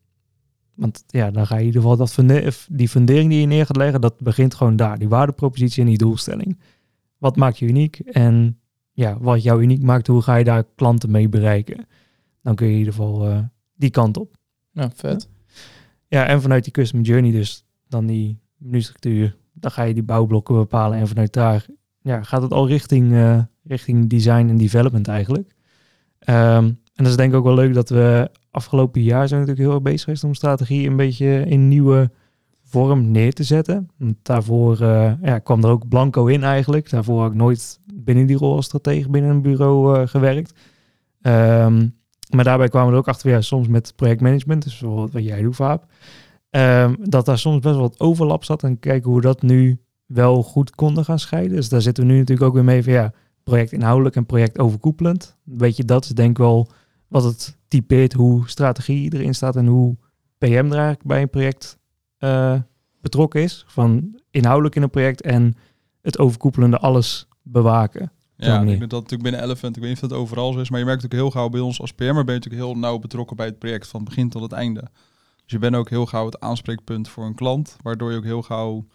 Want 0.73 1.03
ja, 1.07 1.31
dan 1.31 1.47
ga 1.47 1.55
je 1.55 1.59
in 1.61 1.65
ieder 1.65 1.81
geval 1.81 1.97
dat 1.97 2.45
of 2.47 2.67
die 2.71 2.89
fundering 2.89 3.29
die 3.29 3.39
je 3.39 3.45
neer 3.45 3.65
gaat 3.65 3.75
leggen, 3.75 4.01
dat 4.01 4.19
begint 4.19 4.53
gewoon 4.53 4.75
daar. 4.75 4.99
Die 4.99 5.09
waardepropositie 5.09 5.81
en 5.81 5.87
die 5.87 5.97
doelstelling. 5.97 6.59
Wat 7.17 7.35
maakt 7.35 7.59
je 7.59 7.65
uniek? 7.65 7.99
En 7.99 8.59
ja, 8.91 9.17
wat 9.19 9.43
jou 9.43 9.61
uniek 9.61 9.81
maakt, 9.81 10.07
hoe 10.07 10.21
ga 10.21 10.35
je 10.35 10.43
daar 10.43 10.63
klanten 10.75 11.11
mee 11.11 11.29
bereiken? 11.29 11.87
Dan 12.41 12.55
kun 12.55 12.67
je 12.67 12.73
in 12.73 12.79
ieder 12.79 12.93
geval 12.93 13.27
eh, 13.27 13.39
die 13.75 13.89
kant 13.89 14.17
op. 14.17 14.35
Nou, 14.71 14.89
vet. 14.93 15.29
Ja, 16.07 16.25
en 16.25 16.41
vanuit 16.41 16.63
die 16.63 16.73
custom 16.73 17.01
journey 17.01 17.31
dus 17.31 17.65
dan 17.87 18.05
die 18.05 18.39
menustructuur. 18.57 19.35
Dan 19.53 19.71
ga 19.71 19.83
je 19.83 19.93
die 19.93 20.03
bouwblokken 20.03 20.55
bepalen 20.55 20.99
en 20.99 21.07
vanuit 21.07 21.33
daar 21.33 21.65
ja, 22.03 22.23
gaat 22.23 22.41
het 22.41 22.51
al 22.51 22.67
richting, 22.67 23.13
eh, 23.13 23.39
richting 23.63 24.09
design 24.09 24.47
en 24.49 24.57
development 24.57 25.07
eigenlijk. 25.07 25.55
Ehm, 26.19 26.65
en 26.65 27.03
dat 27.03 27.07
is 27.07 27.15
denk 27.15 27.31
ik 27.31 27.37
ook 27.37 27.43
wel 27.43 27.55
leuk 27.55 27.73
dat 27.73 27.89
we 27.89 28.29
afgelopen 28.51 29.01
jaar 29.01 29.27
zijn 29.27 29.39
natuurlijk 29.39 29.67
heel 29.67 29.75
erg 29.75 29.85
bezig 29.85 30.03
geweest 30.03 30.23
om 30.23 30.33
strategie 30.33 30.87
een 30.89 30.95
beetje 30.95 31.45
in 31.45 31.67
nieuwe 31.67 32.11
vorm 32.63 33.11
neer 33.11 33.33
te 33.33 33.43
zetten. 33.43 33.89
Daarvoor 34.21 34.81
eh, 34.81 35.13
ja, 35.21 35.39
kwam 35.39 35.63
er 35.63 35.69
ook 35.69 35.87
blanco 35.87 36.25
in 36.25 36.43
eigenlijk. 36.43 36.89
Daarvoor 36.89 37.21
had 37.21 37.31
ik 37.31 37.37
nooit 37.37 37.79
binnen 37.93 38.25
die 38.25 38.37
rol 38.37 38.55
als 38.55 38.65
stratege 38.65 39.09
binnen 39.09 39.31
een 39.31 39.41
bureau 39.41 39.99
eh, 39.99 40.07
gewerkt. 40.07 40.53
Ehm, 41.21 41.87
maar 42.35 42.43
daarbij 42.43 42.67
kwamen 42.67 42.91
we 42.91 42.97
ook 42.97 43.07
achter, 43.07 43.29
ja, 43.29 43.41
soms 43.41 43.67
met 43.67 43.93
projectmanagement, 43.95 44.63
dus 44.63 44.79
bijvoorbeeld 44.79 45.13
wat 45.13 45.23
jij 45.23 45.41
doet, 45.41 45.55
Vaap, 45.55 45.85
ehm, 46.49 46.95
dat 46.99 47.25
daar 47.25 47.37
soms 47.37 47.59
best 47.59 47.75
wel 47.75 47.83
wat 47.83 47.99
overlap 47.99 48.43
zat 48.43 48.63
en 48.63 48.79
kijken 48.79 49.11
hoe 49.11 49.21
dat 49.21 49.41
nu 49.41 49.83
wel 50.05 50.43
goed 50.43 50.75
konden 50.75 51.05
gaan 51.05 51.19
scheiden. 51.19 51.55
Dus 51.55 51.69
daar 51.69 51.81
zitten 51.81 52.03
we 52.03 52.11
nu 52.11 52.17
natuurlijk 52.17 52.47
ook 52.47 52.53
weer 52.53 52.63
mee 52.63 52.83
van, 52.83 52.93
ja, 52.93 53.13
project 53.43 53.71
inhoudelijk 53.71 54.15
en 54.15 54.25
project 54.25 54.59
overkoepelend. 54.59 55.37
Weet 55.43 55.77
je, 55.77 55.85
dat 55.85 56.03
is 56.03 56.09
denk 56.09 56.29
ik 56.29 56.37
wel 56.37 56.71
wat 57.07 57.23
het 57.23 57.57
typeert 57.67 58.13
hoe 58.13 58.49
strategie 58.49 59.13
erin 59.13 59.35
staat 59.35 59.55
en 59.55 59.67
hoe 59.67 59.95
PM 60.37 60.45
er 60.47 60.71
eigenlijk 60.71 61.03
bij 61.03 61.21
een 61.21 61.29
project 61.29 61.77
eh, 62.17 62.59
betrokken 63.01 63.41
is. 63.41 63.63
Van 63.67 64.19
inhoudelijk 64.31 64.75
in 64.75 64.81
een 64.81 64.89
project 64.89 65.21
en 65.21 65.55
het 66.01 66.19
overkoepelende 66.19 66.77
alles 66.77 67.27
bewaken. 67.41 68.11
Ja, 68.35 68.61
ik 68.61 68.67
denk 68.67 68.79
dat 68.79 68.91
natuurlijk 68.91 69.23
binnen 69.23 69.43
Elephant, 69.43 69.75
ik 69.75 69.81
weet 69.81 69.93
niet 69.93 70.03
of 70.03 70.09
dat 70.09 70.19
overal 70.19 70.53
zo 70.53 70.59
is, 70.59 70.69
maar 70.69 70.79
je 70.79 70.85
merkt 70.85 71.05
ook 71.05 71.11
heel 71.11 71.31
gauw 71.31 71.49
bij 71.49 71.59
ons 71.59 71.81
als 71.81 71.93
PM'er 71.93 72.13
ben 72.13 72.33
je 72.33 72.39
natuurlijk 72.39 72.63
heel 72.63 72.77
nauw 72.77 72.99
betrokken 72.99 73.35
bij 73.35 73.45
het 73.45 73.59
project 73.59 73.87
van 73.87 73.99
het 73.99 74.09
begin 74.09 74.29
tot 74.29 74.41
het 74.41 74.51
einde. 74.51 74.81
Dus 75.43 75.51
je 75.51 75.59
bent 75.59 75.75
ook 75.75 75.89
heel 75.89 76.05
gauw 76.05 76.25
het 76.25 76.39
aanspreekpunt 76.39 77.09
voor 77.09 77.25
een 77.25 77.35
klant, 77.35 77.77
waardoor 77.81 78.11
je 78.11 78.17
ook 78.17 78.23
heel 78.23 78.41
gauw 78.41 78.85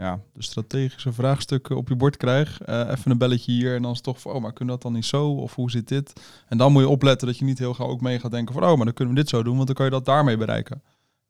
ja, 0.00 0.20
de 0.32 0.42
strategische 0.42 1.12
vraagstukken 1.12 1.76
op 1.76 1.88
je 1.88 1.96
bord 1.96 2.16
krijgt. 2.16 2.60
Eh, 2.60 2.78
even 2.90 3.10
een 3.10 3.18
belletje 3.18 3.52
hier 3.52 3.74
en 3.74 3.82
dan 3.82 3.92
is 3.92 4.00
toch 4.00 4.20
van, 4.20 4.32
oh, 4.32 4.42
maar 4.42 4.52
kunnen 4.52 4.74
dat 4.74 4.82
dan 4.82 4.92
niet 4.92 5.04
zo? 5.04 5.28
Of 5.28 5.54
hoe 5.54 5.70
zit 5.70 5.88
dit? 5.88 6.12
En 6.48 6.58
dan 6.58 6.72
moet 6.72 6.82
je 6.82 6.88
opletten 6.88 7.26
dat 7.26 7.38
je 7.38 7.44
niet 7.44 7.58
heel 7.58 7.74
gauw 7.74 7.88
ook 7.88 8.00
mee 8.00 8.18
gaat 8.20 8.30
denken 8.30 8.54
van, 8.54 8.62
oh, 8.64 8.76
maar 8.76 8.84
dan 8.84 8.94
kunnen 8.94 9.14
we 9.14 9.20
dit 9.20 9.28
zo 9.28 9.42
doen, 9.42 9.54
want 9.54 9.66
dan 9.66 9.76
kan 9.76 9.84
je 9.84 9.90
dat 9.90 10.04
daarmee 10.04 10.36
bereiken. 10.36 10.82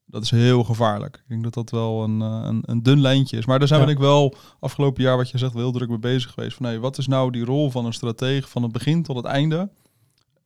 Dat 0.04 0.22
is 0.22 0.30
heel 0.30 0.64
gevaarlijk. 0.64 1.16
Ik 1.16 1.28
denk 1.28 1.42
dat 1.42 1.54
dat 1.54 1.70
wel 1.70 2.02
een, 2.02 2.22
eh, 2.22 2.40
een, 2.42 2.62
een 2.66 2.82
dun 2.82 3.00
lijntje 3.00 3.36
is. 3.36 3.46
Maar 3.46 3.58
daar 3.58 3.68
zijn 3.68 3.80
Ja. 3.80 3.86
we 3.86 3.92
ik 3.92 3.98
wel 3.98 4.34
afgelopen 4.60 5.02
jaar, 5.02 5.16
wat 5.16 5.30
je 5.30 5.38
zegt, 5.38 5.54
heel 5.54 5.72
druk 5.72 5.88
mee 5.88 5.98
bezig 5.98 6.32
geweest. 6.32 6.56
Van, 6.56 6.66
hey, 6.66 6.78
wat 6.78 6.98
is 6.98 7.06
nou 7.06 7.30
die 7.30 7.44
rol 7.44 7.70
van 7.70 7.84
een 7.84 7.92
stratege 7.92 8.48
van 8.48 8.62
het 8.62 8.72
begin 8.72 9.02
tot 9.02 9.16
het 9.16 9.24
einde? 9.24 9.70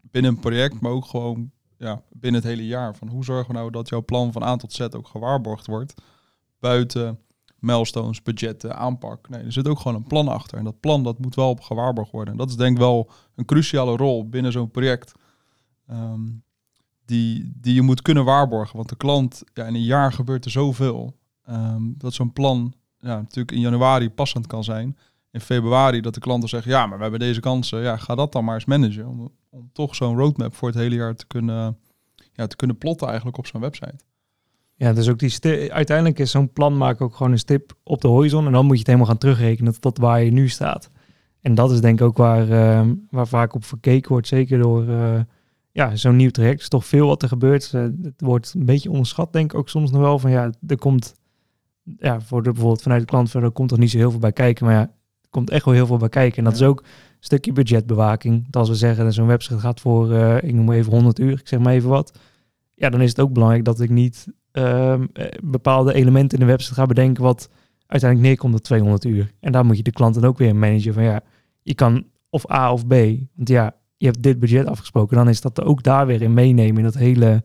Binnen 0.00 0.30
een 0.30 0.40
project, 0.40 0.80
maar 0.80 0.92
ook 0.92 1.06
gewoon 1.06 1.50
ja, 1.78 2.02
binnen 2.12 2.40
het 2.40 2.50
hele 2.50 2.66
jaar. 2.66 2.96
Van 2.96 3.08
hoe 3.08 3.24
zorgen 3.24 3.46
we 3.46 3.58
nou 3.58 3.70
dat 3.70 3.88
jouw 3.88 4.04
plan 4.04 4.32
van 4.32 4.42
A 4.42 4.56
tot 4.56 4.72
Z 4.72 4.80
ook 4.80 5.08
gewaarborgd 5.08 5.66
wordt? 5.66 5.94
Buiten 6.60 7.18
milestones, 7.64 8.22
budgetten, 8.22 8.76
aanpak. 8.76 9.28
Nee, 9.28 9.42
er 9.42 9.52
zit 9.52 9.68
ook 9.68 9.78
gewoon 9.78 9.96
een 9.96 10.06
plan 10.06 10.28
achter. 10.28 10.58
En 10.58 10.64
dat 10.64 10.80
plan 10.80 11.02
dat 11.02 11.18
moet 11.18 11.34
wel 11.34 11.58
gewaarborgd 11.60 12.10
worden. 12.10 12.32
En 12.32 12.38
dat 12.38 12.48
is 12.48 12.56
denk 12.56 12.72
ik 12.72 12.78
wel 12.78 13.10
een 13.34 13.44
cruciale 13.44 13.96
rol 13.96 14.28
binnen 14.28 14.52
zo'n 14.52 14.70
project. 14.70 15.12
Ehm, 15.86 16.20
die, 17.04 17.52
die 17.56 17.74
je 17.74 17.82
moet 17.82 18.02
kunnen 18.02 18.24
waarborgen. 18.24 18.76
Want 18.76 18.88
de 18.88 18.96
klant, 18.96 19.42
ja, 19.54 19.64
in 19.66 19.74
een 19.74 19.82
jaar 19.82 20.12
gebeurt 20.12 20.44
er 20.44 20.50
zoveel. 20.50 21.16
ehm, 21.44 21.82
dat 21.96 22.14
zo'n 22.14 22.32
plan 22.32 22.74
ja, 23.00 23.16
natuurlijk 23.16 23.52
in 23.52 23.60
januari 23.60 24.10
passend 24.10 24.46
kan 24.46 24.64
zijn. 24.64 24.96
In 25.30 25.40
februari 25.40 26.00
dat 26.00 26.14
de 26.14 26.20
klanten 26.20 26.48
zeggen, 26.48 26.70
ja, 26.70 26.86
maar 26.86 26.96
we 26.96 27.02
hebben 27.02 27.20
deze 27.20 27.40
kansen. 27.40 27.80
Ja, 27.80 27.96
ga 27.96 28.14
dat 28.14 28.32
dan 28.32 28.44
maar 28.44 28.54
eens 28.54 28.64
managen. 28.64 29.06
Om, 29.06 29.32
om 29.50 29.70
toch 29.72 29.94
zo'n 29.94 30.16
roadmap 30.16 30.54
voor 30.54 30.68
het 30.68 30.78
hele 30.78 30.94
jaar 30.94 31.14
te 31.14 31.26
kunnen, 31.26 31.78
ja, 32.32 32.46
te 32.46 32.56
kunnen 32.56 32.78
plotten 32.78 33.06
eigenlijk 33.06 33.38
op 33.38 33.46
zo'n 33.46 33.60
website. 33.60 34.04
Ja, 34.76 34.92
dus 34.92 35.08
ook 35.08 35.18
die 35.18 35.72
uiteindelijk 35.72 36.18
is 36.18 36.30
zo'n 36.30 36.52
plan 36.52 36.76
maken 36.76 37.04
ook 37.04 37.14
gewoon 37.16 37.32
een 37.32 37.38
stip 37.38 37.72
op 37.82 38.00
de 38.00 38.08
horizon. 38.08 38.46
En 38.46 38.52
dan 38.52 38.62
moet 38.64 38.72
je 38.72 38.78
het 38.78 38.86
helemaal 38.86 39.08
gaan 39.08 39.18
terugrekenen 39.18 39.80
tot 39.80 39.98
waar 39.98 40.22
je 40.22 40.30
nu 40.30 40.48
staat. 40.48 40.90
En 41.40 41.54
dat 41.54 41.70
is 41.70 41.80
denk 41.80 42.00
ik 42.00 42.06
ook 42.06 42.16
waar, 42.16 42.50
ehm, 42.50 42.94
waar 43.10 43.26
vaak 43.28 43.54
op 43.54 43.64
verkeken 43.64 44.10
wordt. 44.12 44.26
Zeker 44.26 44.58
door 44.58 44.88
eh, 44.88 45.20
ja, 45.72 45.96
zo'n 45.96 46.16
nieuw 46.16 46.30
traject. 46.30 46.56
Er 46.56 46.62
is 46.62 46.68
toch 46.68 46.86
veel 46.86 47.06
wat 47.06 47.22
er 47.22 47.28
gebeurt. 47.28 47.70
Eh, 47.74 47.82
het 48.02 48.20
wordt 48.20 48.54
een 48.54 48.64
beetje 48.64 48.90
onderschat 48.90 49.32
denk 49.32 49.52
ik 49.52 49.58
ook 49.58 49.68
soms 49.68 49.90
nog 49.90 50.00
wel. 50.00 50.18
Van 50.18 50.30
ja, 50.30 50.50
er 50.66 50.78
komt 50.78 51.14
ja, 51.98 52.20
voor 52.20 52.42
de, 52.42 52.50
bijvoorbeeld 52.52 52.82
vanuit 52.82 53.00
de 53.00 53.06
klant 53.06 53.30
verder 53.30 53.50
komt 53.50 53.70
er 53.72 53.78
niet 53.78 53.90
zo 53.90 53.98
heel 53.98 54.10
veel 54.10 54.20
bij 54.20 54.32
kijken. 54.32 54.64
Maar 54.66 54.74
ja, 54.74 54.80
er 54.80 55.28
komt 55.30 55.50
echt 55.50 55.64
wel 55.64 55.74
heel 55.74 55.86
veel 55.86 55.96
bij 55.96 56.08
kijken. 56.08 56.38
En 56.38 56.44
dat 56.44 56.58
Ja. 56.58 56.64
is 56.64 56.70
ook 56.70 56.80
een 56.80 56.86
stukje 57.20 57.52
budgetbewaking. 57.52 58.44
Dat 58.44 58.56
als 58.56 58.68
we 58.68 58.74
zeggen, 58.74 59.12
zo'n 59.12 59.26
website 59.26 59.58
gaat 59.58 59.80
voor, 59.80 60.12
eh, 60.12 60.36
ik 60.36 60.54
noem 60.54 60.64
maar 60.64 60.76
even 60.76 60.92
100 60.92 61.18
uur, 61.18 61.32
ik 61.40 61.48
zeg 61.48 61.60
maar 61.60 61.72
even 61.72 61.88
wat. 61.88 62.18
Ja, 62.74 62.88
dan 62.90 63.00
is 63.00 63.08
het 63.08 63.20
ook 63.20 63.32
belangrijk 63.32 63.64
dat 63.64 63.80
ik 63.80 63.90
niet 63.90 64.26
ehm, 64.54 65.06
eh, 65.12 65.26
bepaalde 65.42 65.94
elementen 65.94 66.38
in 66.38 66.46
de 66.46 66.50
website 66.50 66.74
ga 66.74 66.86
bedenken 66.86 67.22
wat 67.22 67.48
uiteindelijk 67.86 68.30
neerkomt 68.30 68.54
op 68.54 68.60
200 68.60 69.04
uur. 69.04 69.32
En 69.40 69.52
daar 69.52 69.64
moet 69.64 69.76
je 69.76 69.82
de 69.82 69.92
klant 69.92 70.14
dan 70.14 70.24
ook 70.24 70.38
weer 70.38 70.56
managen 70.56 70.94
van 70.94 71.02
ja, 71.02 71.20
je 71.62 71.74
kan 71.74 72.04
of 72.30 72.50
A 72.50 72.72
of 72.72 72.86
B. 72.86 72.94
Want 73.34 73.48
ja, 73.48 73.74
je 73.96 74.06
hebt 74.06 74.22
dit 74.22 74.38
budget 74.38 74.66
afgesproken. 74.66 75.16
Dan 75.16 75.28
is 75.28 75.40
dat 75.40 75.62
ook 75.62 75.82
daar 75.82 76.06
weer 76.06 76.22
in 76.22 76.34
meenemen 76.34 76.76
in 76.76 76.82
dat 76.82 76.94
hele 76.94 77.42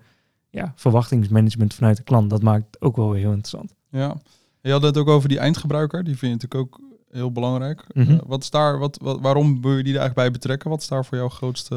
ja, 0.50 0.74
verwachtingsmanagement 0.76 1.74
vanuit 1.74 1.98
de 1.98 2.04
klant. 2.04 2.30
Dat 2.30 2.42
maakt 2.42 2.66
het 2.66 2.82
ook 2.82 2.96
wel 2.96 3.10
weer 3.10 3.20
heel 3.20 3.34
interessant. 3.34 3.76
Ja. 3.90 4.16
Je 4.62 4.72
had 4.72 4.82
het 4.82 4.98
ook 4.98 5.08
over 5.08 5.30
die 5.30 5.40
eindgebruiker. 5.40 6.04
Die 6.04 6.18
vind 6.18 6.42
je 6.42 6.48
natuurlijk 6.48 6.62
ook 6.62 6.82
heel 7.12 7.32
belangrijk. 7.32 7.86
Mhm. 7.94 8.12
Eh, 8.12 8.18
wat 8.26 8.44
is 8.44 8.50
daar, 8.50 8.80
wat, 8.80 9.00
wat, 9.02 9.20
waarom 9.22 9.62
wil 9.62 9.78
je 9.78 9.84
die 9.84 9.94
er 9.94 10.00
eigenlijk 10.00 10.16
bij 10.16 10.32
betrekken? 10.32 10.70
Wat 10.70 10.82
is 10.82 10.88
daar 10.88 11.06
voor 11.06 11.18
jou 11.18 11.30
grootste... 11.30 11.76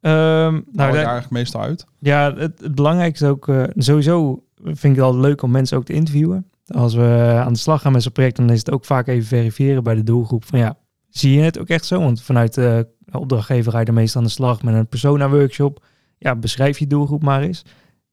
Ehm, 0.00 0.52
Nou, 0.52 0.62
daar 0.72 0.94
eigenlijk 0.94 1.30
meestal 1.30 1.60
uit? 1.60 1.86
Ja, 1.98 2.34
het, 2.34 2.60
het 2.60 2.74
belangrijkste 2.74 3.26
ook, 3.26 3.48
eh, 3.48 3.62
sowieso 3.76 4.44
vind 4.64 4.84
ik 4.84 4.94
het 4.94 5.00
altijd 5.00 5.22
leuk 5.22 5.42
om 5.42 5.50
mensen 5.50 5.76
ook 5.76 5.84
te 5.84 5.92
interviewen. 5.92 6.50
Als 6.66 6.94
we 6.94 7.40
aan 7.44 7.52
de 7.52 7.58
slag 7.58 7.80
gaan 7.80 7.92
met 7.92 8.02
zo'n 8.02 8.12
project, 8.12 8.36
dan 8.36 8.50
is 8.50 8.58
het 8.58 8.70
ook 8.70 8.84
vaak 8.84 9.06
even 9.06 9.26
verifiëren 9.26 9.82
bij 9.82 9.94
de 9.94 10.02
doelgroep. 10.02 10.44
Van 10.44 10.58
ja, 10.58 10.78
zie 11.08 11.32
je 11.32 11.42
het 11.42 11.58
ook 11.58 11.68
echt 11.68 11.84
zo? 11.84 12.00
Want 12.00 12.22
vanuit 12.22 12.54
de 12.54 12.88
opdrachtgever 13.12 13.72
ga 13.72 13.80
je 13.80 13.92
meestal 13.92 14.20
aan 14.20 14.26
de 14.26 14.32
slag 14.32 14.62
met 14.62 14.74
een 14.74 14.88
persona-workshop. 14.88 15.84
Ja, 16.18 16.36
beschrijf 16.36 16.78
je 16.78 16.86
doelgroep 16.86 17.22
maar 17.22 17.42
eens. 17.42 17.64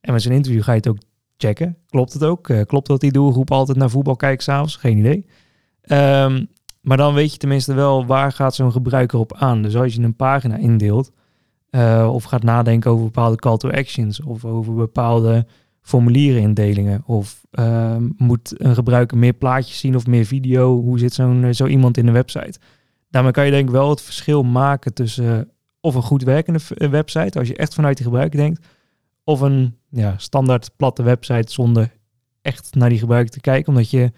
En 0.01 0.13
met 0.13 0.21
zo'n 0.21 0.31
interview 0.31 0.63
ga 0.63 0.71
je 0.71 0.77
het 0.77 0.87
ook 0.87 0.97
checken. 1.37 1.77
Klopt 1.89 2.13
het 2.13 2.23
ook? 2.23 2.49
Eh, 2.49 2.61
klopt 2.61 2.87
dat 2.87 3.01
die 3.01 3.11
doelgroep 3.11 3.51
altijd 3.51 3.77
naar 3.77 3.89
voetbal 3.89 4.15
kijkt 4.15 4.43
s'avonds? 4.43 4.75
Geen 4.75 4.97
idee. 4.97 5.25
Ehm, 5.81 6.45
maar 6.81 6.97
dan 6.97 7.13
weet 7.13 7.31
je 7.31 7.37
tenminste 7.37 7.73
wel 7.73 8.05
waar 8.05 8.31
gaat 8.31 8.55
zo'n 8.55 8.71
gebruiker 8.71 9.19
op 9.19 9.33
aan. 9.33 9.61
Dus 9.61 9.75
als 9.75 9.95
je 9.95 10.01
een 10.01 10.15
pagina 10.15 10.55
indeelt, 10.55 11.11
eh, 11.69 12.09
of 12.13 12.23
gaat 12.23 12.43
nadenken 12.43 12.91
over 12.91 13.03
bepaalde 13.03 13.35
call 13.35 13.57
to 13.57 13.69
actions 13.69 14.21
of 14.21 14.45
over 14.45 14.73
bepaalde 14.73 15.45
formulierenindelingen 15.87 17.03
of 17.05 17.45
ehm, 17.51 18.09
moet 18.17 18.53
een 18.57 18.73
gebruiker 18.73 19.17
meer 19.17 19.33
plaatjes 19.33 19.79
zien 19.79 19.95
of 19.95 20.07
meer 20.07 20.25
video, 20.25 20.81
hoe 20.81 20.99
zit 20.99 21.13
zo'n 21.13 21.43
eh, 21.43 21.53
zo 21.53 21.65
iemand 21.65 21.97
in 21.97 22.05
de 22.05 22.11
website. 22.11 22.59
Daarmee 23.09 23.31
kan 23.31 23.45
je 23.45 23.51
denk 23.51 23.67
ik 23.67 23.73
wel 23.73 23.89
het 23.89 24.01
verschil 24.01 24.43
maken 24.43 24.93
tussen 24.93 25.39
eh, 25.39 25.45
of 25.79 25.95
een 25.95 26.01
goed 26.01 26.23
werkende 26.23 26.59
eh, 26.77 26.89
website, 26.89 27.39
als 27.39 27.47
je 27.47 27.55
echt 27.55 27.73
vanuit 27.73 27.97
de 27.97 28.03
gebruiker 28.03 28.39
denkt, 28.39 28.67
of 29.23 29.41
een 29.41 29.77
ja, 29.89 30.13
standaard 30.17 30.71
platte 30.75 31.03
website 31.03 31.51
zonder 31.51 31.91
echt 32.41 32.75
naar 32.75 32.89
die 32.89 32.99
gebruiker 32.99 33.33
te 33.33 33.41
kijken, 33.41 33.69
omdat 33.69 33.89
je 33.89 34.11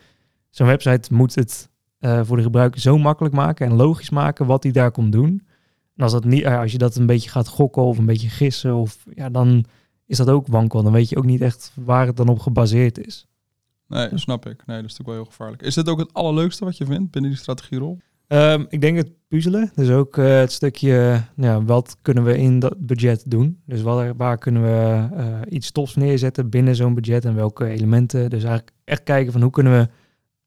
zo'n 0.49 0.67
website 0.67 1.13
moet 1.13 1.35
het 1.35 1.69
voor 1.99 2.37
de 2.37 2.43
gebruiker 2.43 2.81
zo 2.81 2.97
makkelijk 2.97 3.35
maken 3.35 3.65
en 3.67 3.75
logisch 3.75 4.09
maken 4.09 4.45
wat 4.45 4.63
hij 4.63 4.71
daar 4.71 4.91
komt 4.91 5.11
doen. 5.11 5.47
En 5.95 6.03
als, 6.03 6.11
dat 6.11 6.23
niet, 6.23 6.45
als 6.45 6.71
je 6.71 6.77
dat 6.77 6.95
een 6.95 7.05
beetje 7.05 7.29
gaat 7.29 7.47
gokken 7.47 7.83
of 7.83 7.97
een 7.97 8.05
beetje 8.05 8.29
gissen, 8.29 8.75
of, 8.75 9.05
ja, 9.13 9.29
dan 9.29 9.65
is 10.09 10.17
dat 10.17 10.29
ook 10.29 10.47
wankel. 10.47 10.83
Dan 10.83 10.91
weet 10.91 11.09
je 11.09 11.17
ook 11.17 11.25
niet 11.25 11.41
echt 11.41 11.71
waar 11.75 12.05
het 12.05 12.17
dan 12.17 12.27
op 12.27 12.39
gebaseerd 12.39 13.05
is. 13.05 13.25
Nee, 13.87 14.09
snap 14.13 14.45
ik. 14.45 14.65
Nee, 14.65 14.81
dat 14.81 14.89
is 14.89 14.97
natuurlijk 14.97 15.07
wel 15.07 15.15
heel 15.15 15.25
gevaarlijk. 15.25 15.61
Is 15.61 15.73
dit 15.73 15.89
ook 15.89 15.99
het 15.99 16.13
allerleukste 16.13 16.65
wat 16.65 16.77
je 16.77 16.85
vindt 16.85 17.11
binnen 17.11 17.31
die 17.31 17.39
strategierol? 17.39 17.97
Ehm, 18.27 18.65
ik 18.69 18.81
denk 18.81 18.97
het 18.97 19.11
puzzelen. 19.27 19.71
Dus 19.75 19.89
ook 19.89 20.17
eh, 20.17 20.39
het 20.39 20.51
stukje, 20.51 21.23
ja, 21.35 21.63
wat 21.63 21.97
kunnen 22.01 22.23
we 22.23 22.37
in 22.37 22.59
dat 22.59 22.75
budget 22.77 23.23
doen? 23.27 23.61
Dus 23.65 23.81
waar, 23.81 24.15
waar 24.15 24.37
kunnen 24.37 24.61
we 24.61 25.07
eh, 25.15 25.39
iets 25.49 25.71
tofs 25.71 25.95
neerzetten 25.95 26.49
binnen 26.49 26.75
zo'n 26.75 26.93
budget 26.93 27.25
en 27.25 27.35
welke 27.35 27.65
elementen? 27.65 28.29
Dus 28.29 28.43
eigenlijk 28.43 28.71
echt 28.83 29.03
kijken 29.03 29.31
van 29.31 29.41
hoe 29.41 29.51
kunnen 29.51 29.73
we 29.73 29.89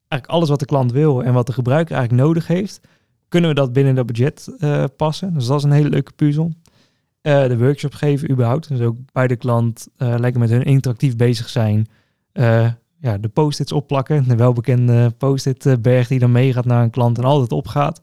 eigenlijk 0.07 0.27
alles 0.27 0.49
wat 0.49 0.59
de 0.59 0.65
klant 0.65 0.91
wil 0.91 1.23
en 1.23 1.33
wat 1.33 1.47
de 1.47 1.53
gebruiker 1.53 1.95
eigenlijk 1.95 2.25
nodig 2.27 2.47
heeft, 2.47 2.81
kunnen 3.27 3.49
we 3.49 3.55
dat 3.55 3.73
binnen 3.73 3.95
dat 3.95 4.05
budget 4.05 4.55
eh, 4.59 4.83
passen? 4.97 5.33
Dus 5.33 5.45
dat 5.45 5.57
is 5.57 5.63
een 5.63 5.71
hele 5.71 5.89
leuke 5.89 6.11
puzzel. 6.11 6.51
Eh, 7.23 7.47
de 7.47 7.57
workshop 7.57 7.93
geven 7.93 8.31
überhaupt. 8.31 8.67
Dus 8.67 8.79
ook 8.79 8.95
bij 9.11 9.27
de 9.27 9.35
klant 9.35 9.87
eh, 9.97 10.15
lekker 10.17 10.39
met 10.39 10.49
hun 10.49 10.63
interactief 10.63 11.15
bezig 11.15 11.49
zijn. 11.49 11.87
Eh, 12.31 12.67
ja, 12.99 13.17
de 13.17 13.27
post-its 13.27 13.71
opplakken. 13.71 14.27
De 14.27 14.35
welbekende 14.35 15.13
post-it 15.17 15.81
berg 15.81 16.07
die 16.07 16.19
dan 16.19 16.31
meegaat 16.31 16.65
naar 16.65 16.83
een 16.83 16.89
klant 16.89 17.17
en 17.17 17.23
altijd 17.23 17.51
opgaat. 17.51 18.01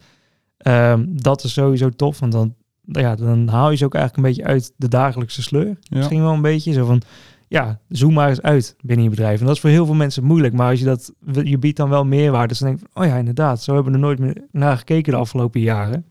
Ehm, 0.57 1.05
dat 1.09 1.45
is 1.45 1.53
sowieso 1.53 1.91
tof, 1.91 2.19
want 2.21 2.33
dan, 2.33 2.55
ja, 2.83 3.15
dan 3.15 3.49
haal 3.49 3.71
je 3.71 3.77
ze 3.77 3.85
ook 3.85 3.95
eigenlijk 3.95 4.27
een 4.27 4.33
beetje 4.33 4.50
uit 4.50 4.73
de 4.77 4.89
dagelijkse 4.89 5.43
sleur. 5.43 5.67
Ja. 5.67 5.97
Misschien 5.97 6.23
wel 6.23 6.33
een 6.33 6.43
beetje 6.43 6.73
zo 6.73 6.85
van, 6.85 7.03
ja, 7.49 7.81
zoom 7.89 8.12
maar 8.12 8.29
eens 8.29 8.43
uit 8.43 8.77
binnen 8.81 9.05
je 9.05 9.11
bedrijf. 9.11 9.41
En 9.41 9.47
dat 9.47 9.55
is 9.55 9.61
voor 9.61 9.71
heel 9.71 9.87
veel 9.87 9.95
mensen 9.95 10.25
moeilijk, 10.25 10.55
maar 10.55 10.71
als 10.71 10.79
je 10.79 10.85
dat, 10.85 11.12
je 11.43 11.59
biedt 11.59 11.77
dan 11.77 11.89
wel 11.89 12.05
meerwaarde. 12.05 12.49
Dus 12.49 12.59
dan 12.59 12.69
denk 12.69 12.81
je 12.81 12.87
van, 12.93 13.03
oh 13.03 13.09
ja, 13.09 13.17
inderdaad, 13.17 13.62
zo 13.62 13.75
hebben 13.75 13.93
we 13.93 13.99
er 13.99 14.05
nooit 14.05 14.19
meer 14.19 14.45
naar 14.53 14.77
gekeken 14.77 15.12
de 15.12 15.19
afgelopen 15.19 15.61
jaren. 15.61 16.07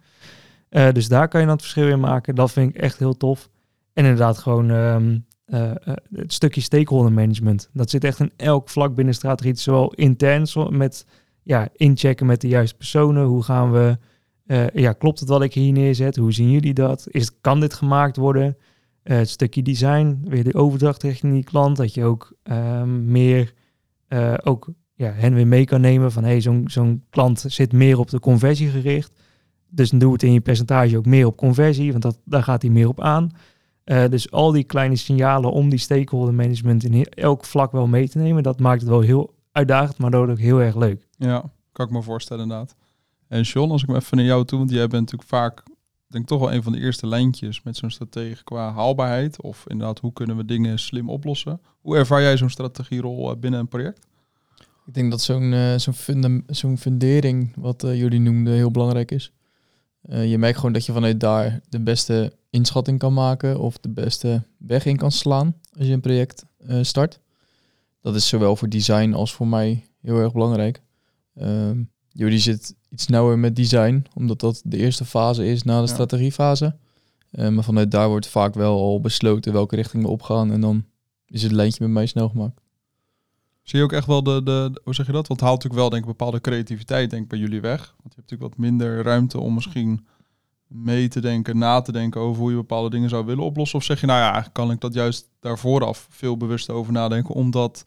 Eh, 0.70 0.92
dus 0.92 1.08
daar 1.08 1.28
kan 1.28 1.40
je 1.40 1.46
dan 1.46 1.56
het 1.56 1.66
verschil 1.66 1.88
in 1.88 2.00
maken. 2.00 2.36
Dat 2.36 2.52
vind 2.52 2.76
ik 2.76 2.82
echt 2.82 3.00
heel 3.00 3.18
tof. 3.18 3.50
En 3.94 4.04
inderdaad 4.04 4.38
gewoon 4.38 4.70
ehm, 4.70 5.18
eh, 5.46 5.70
eh, 5.70 5.96
het 6.14 6.34
stukje 6.34 6.62
stakeholder 6.62 7.12
management. 7.12 7.70
Dat 7.74 7.90
zit 7.90 8.04
echt 8.04 8.20
in 8.20 8.32
elk 8.36 8.70
vlak 8.70 8.96
binnen 8.96 9.14
strategie. 9.14 9.56
Zowel 9.56 9.94
intern 9.94 10.48
met 10.78 11.06
ja, 11.44 11.68
inchecken 11.76 12.26
met 12.26 12.42
de 12.42 12.48
juiste 12.48 12.78
personen. 12.78 13.26
Hoe 13.26 13.44
gaan 13.44 13.72
we... 13.72 13.98
ja, 14.74 14.94
klopt 14.94 15.20
het 15.20 15.30
wat 15.30 15.42
ik 15.42 15.54
hier 15.54 15.72
neerzet? 15.72 16.16
Hoe 16.16 16.34
zien 16.34 16.52
jullie 16.52 16.74
dat? 16.74 17.08
Is, 17.10 17.42
kan 17.42 17.60
dit 17.60 17.74
gemaakt 17.74 18.18
worden? 18.18 18.58
Het 19.04 19.30
stukje 19.30 19.62
design, 19.62 20.20
weer 20.24 20.44
de 20.44 20.54
overdracht 20.54 21.04
richting 21.04 21.34
die 21.34 21.44
klant. 21.44 21.78
Dat 21.78 21.94
je 21.94 22.04
ook 22.04 22.34
ehm, 22.44 23.12
meer 23.12 23.54
ook 24.44 24.70
ja, 24.94 25.12
hen 25.12 25.34
weer 25.34 25.48
mee 25.48 25.66
kan 25.66 25.82
nemen 25.82 26.12
van 26.12 26.24
hey, 26.24 26.42
zo'n 26.42 26.64
zo'n 26.66 27.04
klant 27.10 27.44
zit 27.48 27.74
meer 27.74 28.00
op 28.00 28.10
de 28.10 28.20
conversie 28.20 28.70
gericht. 28.70 29.12
Dus 29.70 29.90
dan 29.90 30.00
doe 30.00 30.14
het 30.14 30.24
in 30.24 30.34
je 30.34 30.42
percentage 30.42 30.98
ook 30.98 31.06
meer 31.06 31.26
op 31.26 31.38
conversie, 31.38 31.92
want 31.92 32.04
dat, 32.04 32.20
daar 32.26 32.44
gaat 32.44 32.62
hij 32.62 32.72
meer 32.72 32.88
op 32.88 33.02
aan. 33.02 33.32
Eh, 33.84 34.10
dus 34.10 34.32
al 34.32 34.52
die 34.52 34.64
kleine 34.64 34.96
signalen 34.96 35.52
om 35.52 35.70
die 35.70 35.80
stakeholder 35.80 36.34
management 36.34 36.84
in 36.84 37.04
elk 37.04 37.46
vlak 37.46 37.72
wel 37.72 37.88
mee 37.88 38.10
te 38.10 38.18
nemen, 38.18 38.44
dat 38.44 38.60
maakt 38.60 38.82
het 38.82 38.90
wel 38.90 39.02
heel 39.02 39.34
uitdagend, 39.52 39.98
maar 39.98 40.12
daardoor 40.12 40.32
ook 40.32 40.40
heel 40.40 40.62
erg 40.62 40.76
leuk. 40.76 41.08
Ja, 41.18 41.52
kan 41.72 41.86
ik 41.86 41.92
me 41.92 42.02
voorstellen 42.02 42.44
inderdaad. 42.44 42.76
En 43.28 43.42
John, 43.42 43.72
als 43.72 43.82
ik 43.82 43.88
me 43.88 43.96
even 43.96 44.18
naar 44.18 44.26
jou 44.26 44.46
toe, 44.46 44.58
want 44.58 44.72
jij 44.72 44.88
bent 44.88 45.02
natuurlijk 45.02 45.30
vaak, 45.30 45.64
denk 46.08 46.28
toch 46.28 46.40
wel 46.40 46.54
een 46.54 46.64
van 46.64 46.72
de 46.72 46.80
eerste 46.80 47.08
lijntjes 47.08 47.62
met 47.64 47.78
zo'n 47.78 47.90
strategie 47.90 48.44
qua 48.44 48.72
haalbaarheid. 48.72 49.42
Of 49.42 49.64
inderdaad, 49.68 50.00
hoe 50.00 50.14
kunnen 50.14 50.38
we 50.38 50.46
dingen 50.46 50.80
slim 50.80 51.10
oplossen? 51.10 51.62
Hoe 51.82 51.96
ervaar 51.96 52.22
jij 52.22 52.38
zo'n 52.38 52.50
strategierol 52.50 53.32
eh, 53.32 53.40
binnen 53.40 53.60
een 53.60 53.68
project? 53.68 54.08
Ik 54.86 54.94
denk 54.94 55.12
dat 55.12 55.22
zo'n 55.22 55.54
eh, 55.54 55.78
zo'n 56.48 56.78
fundering, 56.78 57.54
wat 57.56 57.82
jullie 57.82 58.20
noemden, 58.20 58.54
heel 58.54 58.72
belangrijk 58.72 59.12
is. 59.12 59.32
Eh, 60.01 60.29
je 60.29 60.38
merkt 60.38 60.58
gewoon 60.58 60.74
dat 60.74 60.86
je 60.86 60.91
vanuit 60.94 61.20
daar 61.20 61.60
de 61.70 61.79
beste 61.79 62.34
inschatting 62.50 63.00
kan 63.00 63.13
maken 63.13 63.60
of 63.60 63.77
de 63.77 63.89
beste 63.89 64.44
weg 64.58 64.86
in 64.86 64.98
kan 64.98 65.12
slaan 65.12 65.56
als 65.77 65.88
je 65.88 65.94
een 65.94 66.01
project 66.01 66.46
eh, 66.58 66.77
start. 66.82 67.20
Dat 68.01 68.15
is 68.15 68.27
zowel 68.27 68.56
voor 68.56 68.70
design 68.70 69.13
als 69.13 69.34
voor 69.34 69.48
mij 69.48 69.86
heel 70.01 70.18
erg 70.20 70.34
belangrijk. 70.34 70.82
Ehm 71.36 71.82
jullie 72.12 72.39
zit 72.39 72.75
iets 72.89 73.08
nauwer 73.08 73.39
met 73.39 73.56
design, 73.56 74.06
omdat 74.15 74.39
dat 74.39 74.62
de 74.65 74.77
eerste 74.77 75.06
fase 75.06 75.46
is 75.46 75.63
na 75.63 75.82
de 75.82 75.88
Ja. 75.88 75.94
strategiefase. 75.94 76.75
Eh, 77.32 77.48
maar 77.50 77.63
vanuit 77.63 77.91
daar 77.91 78.08
wordt 78.10 78.27
vaak 78.27 78.53
wel 78.53 78.77
al 78.79 79.01
besloten 79.01 79.53
welke 79.53 79.75
richting 79.75 80.03
we 80.03 80.10
opgaan 80.10 80.51
en 80.51 80.62
dan 80.62 80.86
is 81.27 81.44
het 81.44 81.51
lijntje 81.51 81.84
met 81.84 81.91
mij 81.91 82.06
snel 82.06 82.29
gemaakt. 82.29 82.62
Zie 83.63 83.78
je 83.80 83.86
ook 83.86 83.92
echt 83.94 84.08
wel 84.08 84.24
de, 84.24 84.44
de, 84.44 84.70
de- 84.74 84.82
hoe 84.84 84.96
zeg 84.96 85.06
je 85.06 85.12
dat? 85.12 85.28
Want 85.28 85.39
het 85.39 85.50
haalt 85.50 85.63
natuurlijk 85.63 85.82
wel 85.82 85.89
denk 85.89 86.01
ik 86.01 86.18
bepaalde 86.18 86.42
creativiteit 86.42 87.10
denk 87.10 87.24
ik 87.24 87.30
bij 87.30 87.39
jullie 87.39 87.62
weg. 87.62 87.80
Want 87.80 88.13
je 88.13 88.16
hebt 88.16 88.16
natuurlijk 88.32 88.50
wat 88.50 88.58
minder 88.58 89.04
ruimte 89.04 89.39
om 89.39 89.54
misschien 89.54 90.06
mee 90.68 91.08
te 91.08 91.22
denken, 91.22 91.58
na 91.58 91.82
te 91.82 91.92
denken 91.92 92.22
over 92.22 92.42
hoe 92.42 92.50
je 92.51 92.56
bepaalde 92.58 92.89
dingen 92.89 93.10
zou 93.10 93.25
willen 93.25 93.44
oplossen. 93.44 93.78
Of 93.78 93.84
zeg 93.84 94.00
je 94.00 94.06
nou 94.06 94.18
ja, 94.20 94.24
eigenlijk 94.25 94.54
kan 94.54 94.72
ik 94.72 94.80
dat 94.82 94.94
juist 94.94 95.30
daar 95.39 95.58
vooraf 95.60 96.08
veel 96.10 96.38
bewuster 96.38 96.74
over 96.75 96.94
nadenken, 96.94 97.36
omdat 97.36 97.86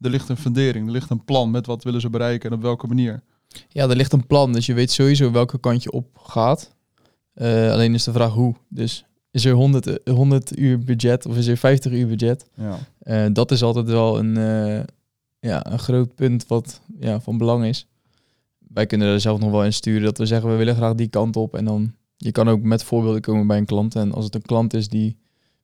er 0.00 0.10
ligt 0.10 0.28
een 0.28 0.36
fundering, 0.36 0.86
er 0.86 0.92
ligt 0.92 1.10
een 1.10 1.24
plan 1.24 1.50
met 1.50 1.66
wat 1.66 1.84
willen 1.84 2.00
ze 2.00 2.10
bereiken 2.10 2.50
en 2.50 2.56
op 2.56 2.62
welke 2.62 2.86
manier. 2.86 3.22
Ja, 3.68 3.88
er 3.88 3.96
ligt 3.96 4.12
een 4.12 4.26
plan, 4.26 4.52
dus 4.52 4.66
je 4.66 4.74
weet 4.74 4.90
sowieso 4.90 5.30
welke 5.30 5.58
kant 5.60 5.82
je 5.82 5.90
op 5.92 6.18
gaat. 6.18 6.74
Eh, 7.34 7.70
alleen 7.72 7.94
is 7.94 8.04
de 8.04 8.12
vraag 8.12 8.32
hoe. 8.32 8.54
Dus 8.68 9.04
is 9.30 9.44
er 9.44 9.52
100, 9.52 9.86
eh, 9.86 10.14
100 10.14 10.58
uur 10.58 10.78
budget 10.78 11.26
of 11.26 11.36
is 11.36 11.46
er 11.46 11.56
50 11.56 11.92
uur 11.92 12.06
budget? 12.06 12.46
Ja. 12.54 12.78
Eh, 12.98 13.26
dat 13.32 13.50
is 13.50 13.62
altijd 13.62 13.86
wel 13.86 14.18
een, 14.18 14.36
eh, 14.36 14.80
ja, 15.40 15.66
een 15.72 15.78
groot 15.78 16.14
punt 16.14 16.46
wat 16.46 16.80
ja, 16.98 17.20
van 17.20 17.38
belang 17.38 17.64
is. 17.64 17.86
Wij 18.58 18.86
kunnen 18.86 19.08
er 19.08 19.20
zelf 19.20 19.40
nog 19.40 19.50
wel 19.50 19.64
in 19.64 19.72
sturen 19.72 20.02
dat 20.02 20.18
we 20.18 20.26
zeggen 20.26 20.50
we 20.50 20.56
willen 20.56 20.74
graag 20.76 20.94
die 20.94 21.08
kant 21.08 21.36
op. 21.36 21.54
En 21.54 21.64
dan 21.64 21.94
je 22.16 22.32
kan 22.32 22.48
ook 22.48 22.62
met 22.62 22.84
voorbeelden 22.84 23.20
komen 23.20 23.46
bij 23.46 23.58
een 23.58 23.64
klant. 23.66 23.94
En 23.96 24.12
als 24.12 24.24
het 24.24 24.34
een 24.34 24.42
klant 24.42 24.74
is 24.74 24.88
die 24.88 25.16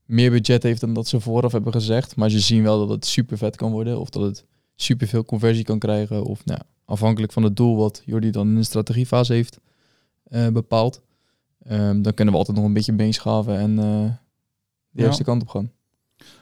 meer 0.04 0.30
budget 0.30 0.62
heeft 0.62 0.80
dan 0.80 0.92
dat 0.92 1.08
ze 1.08 1.20
vooraf 1.20 1.52
hebben 1.52 1.72
gezegd, 1.72 2.16
maar 2.16 2.30
ze 2.30 2.40
zien 2.40 2.62
wel 2.62 2.78
dat 2.78 2.88
het 2.88 3.06
super 3.06 3.38
vet 3.38 3.56
kan 3.56 3.72
worden 3.72 4.00
of 4.00 4.10
dat 4.10 4.22
het 4.22 4.44
super 4.74 5.06
veel 5.06 5.24
conversie 5.24 5.64
kan 5.64 5.78
krijgen. 5.78 6.24
Of 6.24 6.44
nou, 6.44 6.60
afhankelijk 6.84 7.32
van 7.32 7.42
het 7.42 7.56
doel 7.56 7.76
wat 7.76 8.02
Jordi 8.04 8.30
dan 8.30 8.48
in 8.48 8.54
de 8.54 8.62
strategiefase 8.62 9.32
heeft 9.32 9.58
eh, 10.24 10.48
bepaald. 10.48 11.02
Ehm, 11.62 12.02
dan 12.02 12.14
kunnen 12.14 12.34
we 12.34 12.38
altijd 12.40 12.56
nog 12.56 12.66
een 12.66 12.72
beetje 12.72 12.92
beenschaven 12.92 13.58
en 13.58 13.70
eh, 13.78 13.84
de 13.84 15.02
Ja. 15.02 15.02
juiste 15.02 15.24
kant 15.24 15.42
op 15.42 15.48
gaan. 15.48 15.70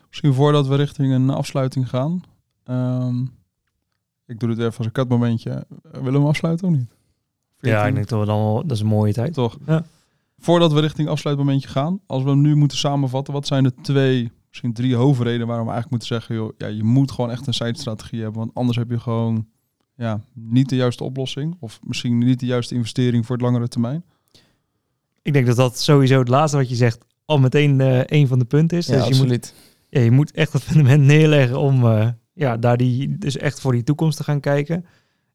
Misschien 0.09 0.35
voordat 0.35 0.67
we 0.67 0.77
richting 0.77 1.13
een 1.13 1.31
afsluiting 1.31 1.89
gaan. 1.89 2.23
Ehm, 2.65 3.23
Ik 4.27 4.41
doe 4.41 4.49
dit 4.49 4.59
even 4.59 4.77
als 4.77 4.87
een 4.87 4.93
kutmomentje. 4.93 5.51
Eh, 5.51 5.65
Willen 5.93 6.13
we 6.13 6.19
hem 6.19 6.27
afsluiten 6.27 6.69
of 6.69 6.75
niet? 6.75 6.89
Ja, 7.61 7.71
14? 7.71 7.89
ik 7.89 7.95
denk 7.95 8.09
dat 8.09 8.21
we 8.21 8.27
dan 8.27 8.39
wel, 8.39 8.55
dat 8.63 8.71
is 8.71 8.81
een 8.81 8.87
mooie 8.87 9.13
tijd. 9.13 9.33
Toch? 9.33 9.59
Ja. 9.67 9.85
Voordat 10.39 10.73
we 10.73 10.81
richting 10.81 11.09
afsluitmomentje 11.09 11.69
gaan, 11.69 12.01
als 12.07 12.23
we 12.23 12.29
hem 12.29 12.41
nu 12.41 12.55
moeten 12.55 12.79
samenvatten, 12.79 13.33
wat 13.35 13.47
zijn 13.47 13.63
de 13.65 13.73
twee, 13.83 14.33
misschien 14.49 14.73
drie 14.73 14.95
hoofdredenen 14.95 15.47
waarom 15.47 15.67
we 15.67 15.73
eigenlijk 15.73 15.91
moeten 15.91 16.09
zeggen, 16.09 16.35
joh, 16.35 16.53
ja, 16.59 16.67
je 16.67 16.85
moet 16.85 17.11
gewoon 17.11 17.31
echt 17.31 17.47
een 17.47 17.55
site-strategie 17.55 18.21
hebben, 18.23 18.39
want 18.39 18.55
anders 18.55 18.77
heb 18.79 18.91
je 18.91 19.01
gewoon 19.01 19.47
ja, 19.97 20.21
niet 20.33 20.69
de 20.69 20.77
juiste 20.77 21.05
oplossing 21.05 21.57
of 21.61 21.79
misschien 21.83 22.19
niet 22.19 22.41
de 22.41 22.47
juiste 22.47 22.75
investering 22.75 23.27
voor 23.27 23.37
het 23.37 23.45
langere 23.45 23.69
termijn. 23.69 24.05
Ik 25.23 25.33
denk 25.33 25.47
dat 25.47 25.57
dat 25.57 25.79
sowieso 25.79 26.19
het 26.19 26.29
laatste 26.29 26.57
wat 26.57 26.69
je 26.69 26.75
zegt 26.75 27.05
al 27.25 27.39
meteen 27.39 27.81
eh 27.81 28.01
een 28.05 28.27
van 28.29 28.39
de 28.39 28.45
punten 28.45 28.79
is. 28.79 28.87
Ja, 28.87 28.93
dus 28.95 29.03
je 29.03 29.11
moet, 29.11 29.21
absoluut. 29.21 29.55
ja, 29.89 30.01
je 30.01 30.11
moet 30.11 30.31
echt 30.33 30.53
het 30.53 30.63
fundament 30.63 31.03
neerleggen 31.03 31.59
om 31.59 31.87
eh, 31.87 32.09
ja, 32.35 32.57
daar 32.57 32.77
die, 32.77 33.19
dus 33.19 33.37
echt 33.37 33.61
voor 33.61 33.73
die 33.73 33.83
toekomst 33.83 34.17
te 34.17 34.25
gaan 34.25 34.41
kijken. 34.41 34.85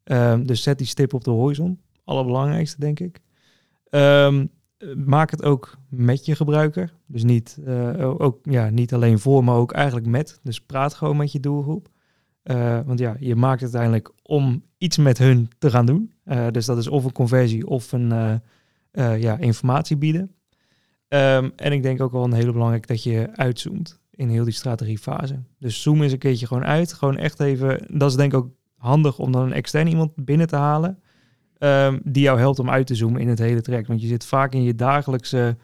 Ehm, 0.04 0.44
dus 0.44 0.62
zet 0.62 0.78
die 0.78 0.86
stip 0.86 1.14
op 1.14 1.24
de 1.24 1.30
horizon. 1.30 1.80
Allerbelangrijkste, 2.04 2.80
denk 2.80 3.00
ik. 3.00 3.20
Ehm, 3.88 4.46
eh, 4.78 4.88
maak 4.94 5.30
het 5.30 5.42
ook 5.42 5.78
met 5.88 6.26
je 6.26 6.34
gebruiker. 6.36 6.92
Dus 7.06 7.22
niet, 7.22 7.58
eh, 7.64 8.20
ook, 8.20 8.38
ja, 8.42 8.70
niet 8.70 8.94
alleen 8.94 9.18
voor, 9.18 9.44
maar 9.44 9.56
ook 9.56 9.72
eigenlijk 9.72 10.06
met. 10.06 10.40
Dus 10.42 10.60
praat 10.60 10.94
gewoon 10.94 11.16
met 11.16 11.32
je 11.32 11.40
doelgroep. 11.40 11.88
Eh, 12.42 12.80
want 12.86 12.98
ja, 12.98 13.16
je 13.18 13.36
maakt 13.36 13.60
het 13.60 13.74
uiteindelijk 13.74 14.14
om 14.22 14.64
iets 14.78 14.96
met 14.96 15.18
hun 15.18 15.50
te 15.58 15.70
gaan 15.70 15.86
doen. 15.86 16.12
Eh, 16.24 16.46
dus 16.50 16.66
dat 16.66 16.78
is 16.78 16.88
of 16.88 17.04
een 17.04 17.12
conversie 17.12 17.66
of 17.66 17.92
een 17.92 18.40
ja, 18.92 19.38
informatie 19.38 19.96
bieden. 19.96 20.34
Ehm, 21.08 21.50
en 21.56 21.72
ik 21.72 21.82
denk 21.82 22.00
ook 22.00 22.12
wel 22.12 22.24
een 22.24 22.32
hele 22.32 22.52
belangrijk 22.52 22.86
dat 22.86 23.02
je 23.02 23.28
uitzoomt 23.32 23.99
in 24.20 24.28
heel 24.28 24.44
die 24.44 24.52
strategiefase. 24.52 25.42
Dus 25.58 25.82
zoom 25.82 26.02
eens 26.02 26.12
een 26.12 26.18
keertje 26.18 26.46
gewoon 26.46 26.64
uit. 26.64 26.92
Gewoon 26.92 27.16
echt 27.16 27.40
even, 27.40 27.98
dat 27.98 28.10
is 28.10 28.16
denk 28.16 28.32
ik 28.32 28.38
ook 28.38 28.50
handig 28.76 29.18
om 29.18 29.32
dan 29.32 29.42
een 29.42 29.52
extern 29.52 29.86
iemand 29.86 30.24
binnen 30.24 30.46
te 30.46 30.56
halen. 30.56 30.98
ehm, 31.58 31.98
die 32.04 32.22
jou 32.22 32.38
helpt 32.38 32.58
om 32.58 32.70
uit 32.70 32.86
te 32.86 32.94
zoomen 32.94 33.20
in 33.20 33.28
het 33.28 33.38
hele 33.38 33.60
traject. 33.60 33.88
Want 33.88 34.00
je 34.00 34.06
zit 34.06 34.24
vaak 34.24 34.52
in 34.52 34.62
je 34.62 34.74
dagelijkse, 34.74 35.56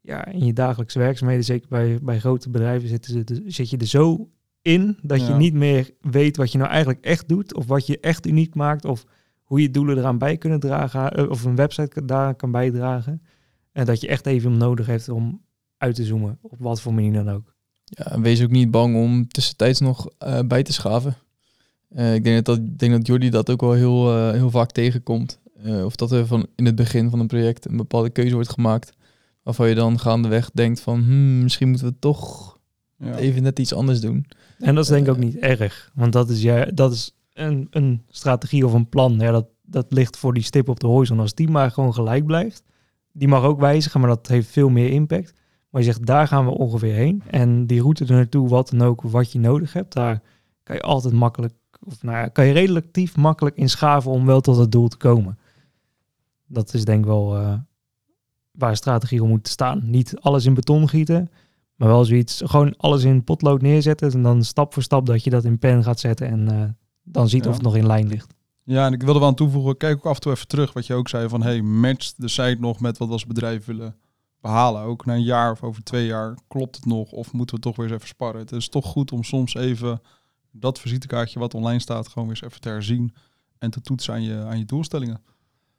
ja, 0.00 0.26
in 0.26 0.44
je 0.44 0.52
dagelijkse 0.52 0.98
werkzaamheden. 0.98 1.44
Zeker 1.44 1.68
bij, 1.68 1.98
bij 2.02 2.18
grote 2.18 2.50
bedrijven 2.50 2.88
zitten 2.88 3.12
ze, 3.12 3.42
zit 3.46 3.70
je 3.70 3.76
er 3.76 3.86
zo 3.86 4.28
in 4.62 4.98
dat 5.02 5.20
je 5.26 5.32
niet 5.38 5.54
meer 5.54 5.90
weet 6.00 6.36
wat 6.36 6.52
je 6.52 6.58
nou 6.58 6.70
eigenlijk 6.70 7.04
echt 7.04 7.28
doet. 7.28 7.54
Of 7.54 7.66
wat 7.66 7.86
je 7.86 8.00
echt 8.00 8.26
uniek 8.26 8.54
maakt. 8.54 8.84
Of 8.84 9.04
hoe 9.42 9.60
je 9.60 9.70
doelen 9.70 9.98
eraan 9.98 10.18
bij 10.18 10.36
kunnen 10.36 10.60
dragen. 10.60 11.10
eh, 11.12 11.30
Of 11.30 11.44
een 11.44 11.56
website 11.56 12.04
daar 12.04 12.34
kan 12.34 12.50
bijdragen. 12.50 13.22
En 13.72 13.86
dat 13.86 14.00
je 14.00 14.08
echt 14.08 14.26
even 14.26 14.56
nodig 14.56 14.86
hebt 14.86 15.08
om 15.08 15.42
uit 15.76 15.94
te 15.94 16.04
zoomen. 16.04 16.38
Op 16.42 16.58
wat 16.58 16.80
voor 16.80 16.94
manier 16.94 17.12
dan 17.12 17.28
ook. 17.30 17.51
Ja, 17.94 18.20
wees 18.20 18.42
ook 18.42 18.50
niet 18.50 18.70
bang 18.70 18.96
om 18.96 19.28
tussentijds 19.28 19.80
nog 19.80 20.08
eh, 20.18 20.38
bij 20.46 20.62
te 20.62 20.72
schaven. 20.72 21.16
Eh, 21.88 22.14
ik 22.14 22.24
denk 22.24 22.44
dat, 22.44 22.56
dat, 22.56 22.78
denk 22.78 22.92
dat 22.92 23.06
Jordi 23.06 23.30
dat 23.30 23.50
ook 23.50 23.60
wel 23.60 23.72
heel, 23.72 24.16
eh, 24.16 24.30
heel 24.32 24.50
vaak 24.50 24.70
tegenkomt. 24.70 25.38
Eh, 25.62 25.84
of 25.84 25.96
dat 25.96 26.12
er 26.12 26.26
van 26.26 26.46
in 26.56 26.66
het 26.66 26.74
begin 26.74 27.10
van 27.10 27.20
een 27.20 27.26
project 27.26 27.68
een 27.68 27.76
bepaalde 27.76 28.10
keuze 28.10 28.34
wordt 28.34 28.50
gemaakt. 28.50 28.92
Waarvan 29.42 29.68
je 29.68 29.74
dan 29.74 29.98
gaandeweg 30.00 30.50
denkt 30.54 30.80
van 30.80 31.02
hmm, 31.02 31.42
misschien 31.42 31.68
moeten 31.68 31.86
we 31.86 31.94
toch 31.98 32.58
Ja. 32.98 33.16
even 33.16 33.42
net 33.42 33.58
iets 33.58 33.74
anders 33.74 34.00
doen. 34.00 34.26
En 34.58 34.74
dat 34.74 34.84
is 34.84 34.90
denk 34.90 35.06
ik 35.06 35.12
ook 35.12 35.18
niet 35.18 35.36
erg. 35.36 35.90
Want 35.94 36.12
dat 36.12 36.30
is, 36.30 36.42
ja, 36.42 36.64
dat 36.64 36.92
is 36.92 37.14
een, 37.34 37.66
een 37.70 38.02
strategie 38.08 38.66
of 38.66 38.72
een 38.72 38.88
plan. 38.88 39.18
Ja, 39.18 39.30
dat, 39.30 39.46
dat 39.62 39.86
ligt 39.88 40.16
voor 40.16 40.34
die 40.34 40.42
stip 40.42 40.68
op 40.68 40.80
de 40.80 40.86
horizon. 40.86 41.20
Als 41.20 41.34
die 41.34 41.48
maar 41.48 41.70
gewoon 41.70 41.94
gelijk 41.94 42.26
blijft. 42.26 42.62
Die 43.12 43.28
mag 43.28 43.42
ook 43.42 43.60
wijzigen, 43.60 44.00
maar 44.00 44.08
dat 44.08 44.26
heeft 44.26 44.48
veel 44.48 44.68
meer 44.68 44.90
impact. 44.90 45.32
Maar 45.72 45.80
je 45.82 45.86
zegt, 45.86 46.06
daar 46.06 46.28
gaan 46.28 46.44
we 46.44 46.50
ongeveer 46.50 46.94
heen. 46.94 47.22
En 47.30 47.66
die 47.66 47.80
route 47.80 48.04
er 48.04 48.12
naartoe, 48.12 48.48
wat 48.48 48.70
dan 48.70 48.82
ook, 48.82 49.02
wat 49.02 49.32
je 49.32 49.38
nodig 49.38 49.72
hebt. 49.72 49.92
Daar 49.92 50.22
kan 50.62 50.76
je 50.76 50.82
altijd 50.82 51.14
makkelijk, 51.14 51.54
of 51.84 52.02
nou 52.02 52.16
ja, 52.16 52.28
kan 52.28 52.46
je 52.46 52.52
relatief 52.52 53.16
makkelijk 53.16 53.56
in 53.56 53.68
schaven 53.68 54.10
om 54.10 54.26
wel 54.26 54.40
tot 54.40 54.56
het 54.56 54.72
doel 54.72 54.88
te 54.88 54.96
komen. 54.96 55.38
Dat 56.46 56.74
is 56.74 56.84
denk 56.84 56.98
ik 56.98 57.04
wel 57.06 57.36
eh, 57.36 57.54
waar 58.50 58.76
strategie 58.76 59.22
om 59.22 59.28
moet 59.28 59.48
staan. 59.48 59.80
Niet 59.90 60.18
alles 60.20 60.44
in 60.46 60.54
beton 60.54 60.88
gieten, 60.88 61.30
maar 61.76 61.88
wel 61.88 62.04
zoiets, 62.04 62.42
gewoon 62.44 62.76
alles 62.76 63.04
in 63.04 63.24
potlood 63.24 63.62
neerzetten. 63.62 64.12
En 64.12 64.22
dan 64.22 64.44
stap 64.44 64.72
voor 64.72 64.82
stap 64.82 65.06
dat 65.06 65.24
je 65.24 65.30
dat 65.30 65.44
in 65.44 65.58
pen 65.58 65.82
gaat 65.84 66.00
zetten. 66.00 66.26
En 66.28 66.48
eh, 66.48 66.68
dan 67.02 67.28
ziet 67.28 67.42
Ja. 67.44 67.48
of 67.50 67.54
het 67.56 67.64
nog 67.64 67.76
in 67.76 67.86
lijn 67.86 68.06
ligt. 68.08 68.34
Ja, 68.64 68.86
en 68.86 68.92
ik 68.92 69.02
wilde 69.02 69.18
wel 69.18 69.28
aan 69.28 69.34
toevoegen, 69.34 69.76
kijk 69.76 69.96
ook 69.96 70.06
af 70.06 70.14
en 70.14 70.20
toe 70.20 70.32
even 70.32 70.46
terug 70.48 70.72
wat 70.72 70.86
je 70.86 70.94
ook 70.94 71.08
zei 71.08 71.28
van, 71.28 71.42
hey, 71.42 71.62
matcht 71.62 72.14
de 72.20 72.28
site 72.28 72.56
nog 72.60 72.80
met 72.80 72.98
wat 72.98 73.06
we 73.08 73.12
als 73.12 73.26
bedrijf 73.26 73.64
willen 73.64 73.96
behalen? 74.42 74.82
Ook 74.82 75.04
na 75.04 75.14
een 75.14 75.22
jaar 75.22 75.50
of 75.50 75.62
over 75.62 75.84
twee 75.84 76.06
jaar, 76.06 76.38
klopt 76.48 76.76
het 76.76 76.84
nog 76.84 77.12
of 77.12 77.32
moeten 77.32 77.56
we 77.56 77.62
toch 77.62 77.76
weer 77.76 77.86
eens 77.86 77.94
even 77.94 78.08
sparren? 78.08 78.40
Het 78.40 78.52
is 78.52 78.68
toch 78.68 78.86
goed 78.86 79.12
om 79.12 79.24
soms 79.24 79.54
even 79.54 80.00
dat 80.50 80.80
visitekaartje 80.80 81.38
wat 81.38 81.54
online 81.54 81.80
staat 81.80 82.08
gewoon 82.08 82.28
weer 82.28 82.36
eens 82.36 82.46
even 82.46 82.60
te 82.60 82.68
herzien 82.68 83.14
en 83.58 83.70
te 83.70 83.80
toetsen 83.80 84.14
aan 84.14 84.22
je, 84.22 84.44
aan 84.44 84.58
je 84.58 84.64
doelstellingen. 84.64 85.20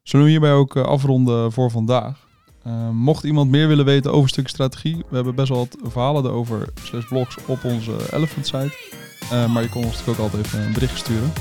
Zullen 0.03 0.25
we 0.25 0.31
hierbij 0.31 0.53
ook 0.53 0.75
eh, 0.75 0.83
afronden 0.83 1.51
voor 1.51 1.71
vandaag? 1.71 2.27
Eh, 2.63 2.89
mocht 2.89 3.23
iemand 3.23 3.49
meer 3.49 3.67
willen 3.67 3.85
weten 3.85 4.11
over 4.11 4.37
een 4.39 4.45
strategie, 4.45 5.03
we 5.09 5.15
hebben 5.15 5.35
best 5.35 5.49
wel 5.49 5.57
wat 5.57 5.77
verhalen 5.91 6.25
erover, 6.25 6.69
slash 6.83 7.07
blogs 7.07 7.37
op 7.45 7.63
onze 7.63 7.95
Elephant 8.11 8.45
site. 8.45 9.01
Eh, 9.31 9.53
maar 9.53 9.63
je 9.63 9.69
kon 9.69 9.83
ons 9.83 9.91
natuurlijk 9.91 10.19
ook 10.19 10.25
altijd 10.25 10.45
even 10.45 10.61
een 10.61 10.73
bericht 10.73 10.97
sturen. 10.97 11.31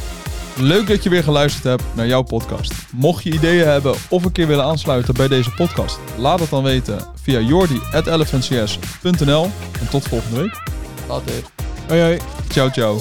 Leuk 0.57 0.87
dat 0.87 1.03
je 1.03 1.11
weer 1.11 1.23
geluisterd 1.23 1.65
hebt 1.65 1.83
naar 1.95 2.07
jouw 2.07 2.23
podcast. 2.23 2.73
Mocht 2.91 3.25
je 3.25 3.33
ideeën 3.33 3.67
hebben 3.67 3.95
of 4.09 4.25
een 4.25 4.33
keer 4.33 4.47
willen 4.47 4.65
aansluiten 4.65 5.15
bij 5.15 5.29
deze 5.29 5.51
podcast, 5.51 5.99
laat 6.17 6.41
het 6.41 6.51
dan 6.51 6.63
weten 6.63 6.99
via 7.23 7.41
jordi.elephantcs.nl. 7.41 9.51
En 9.81 9.89
tot 9.91 10.09
volgende 10.09 10.41
week. 10.41 10.63
Hoi 11.89 12.01
hoi. 12.01 12.19
Ciao 12.49 12.71
ciao. 12.71 13.01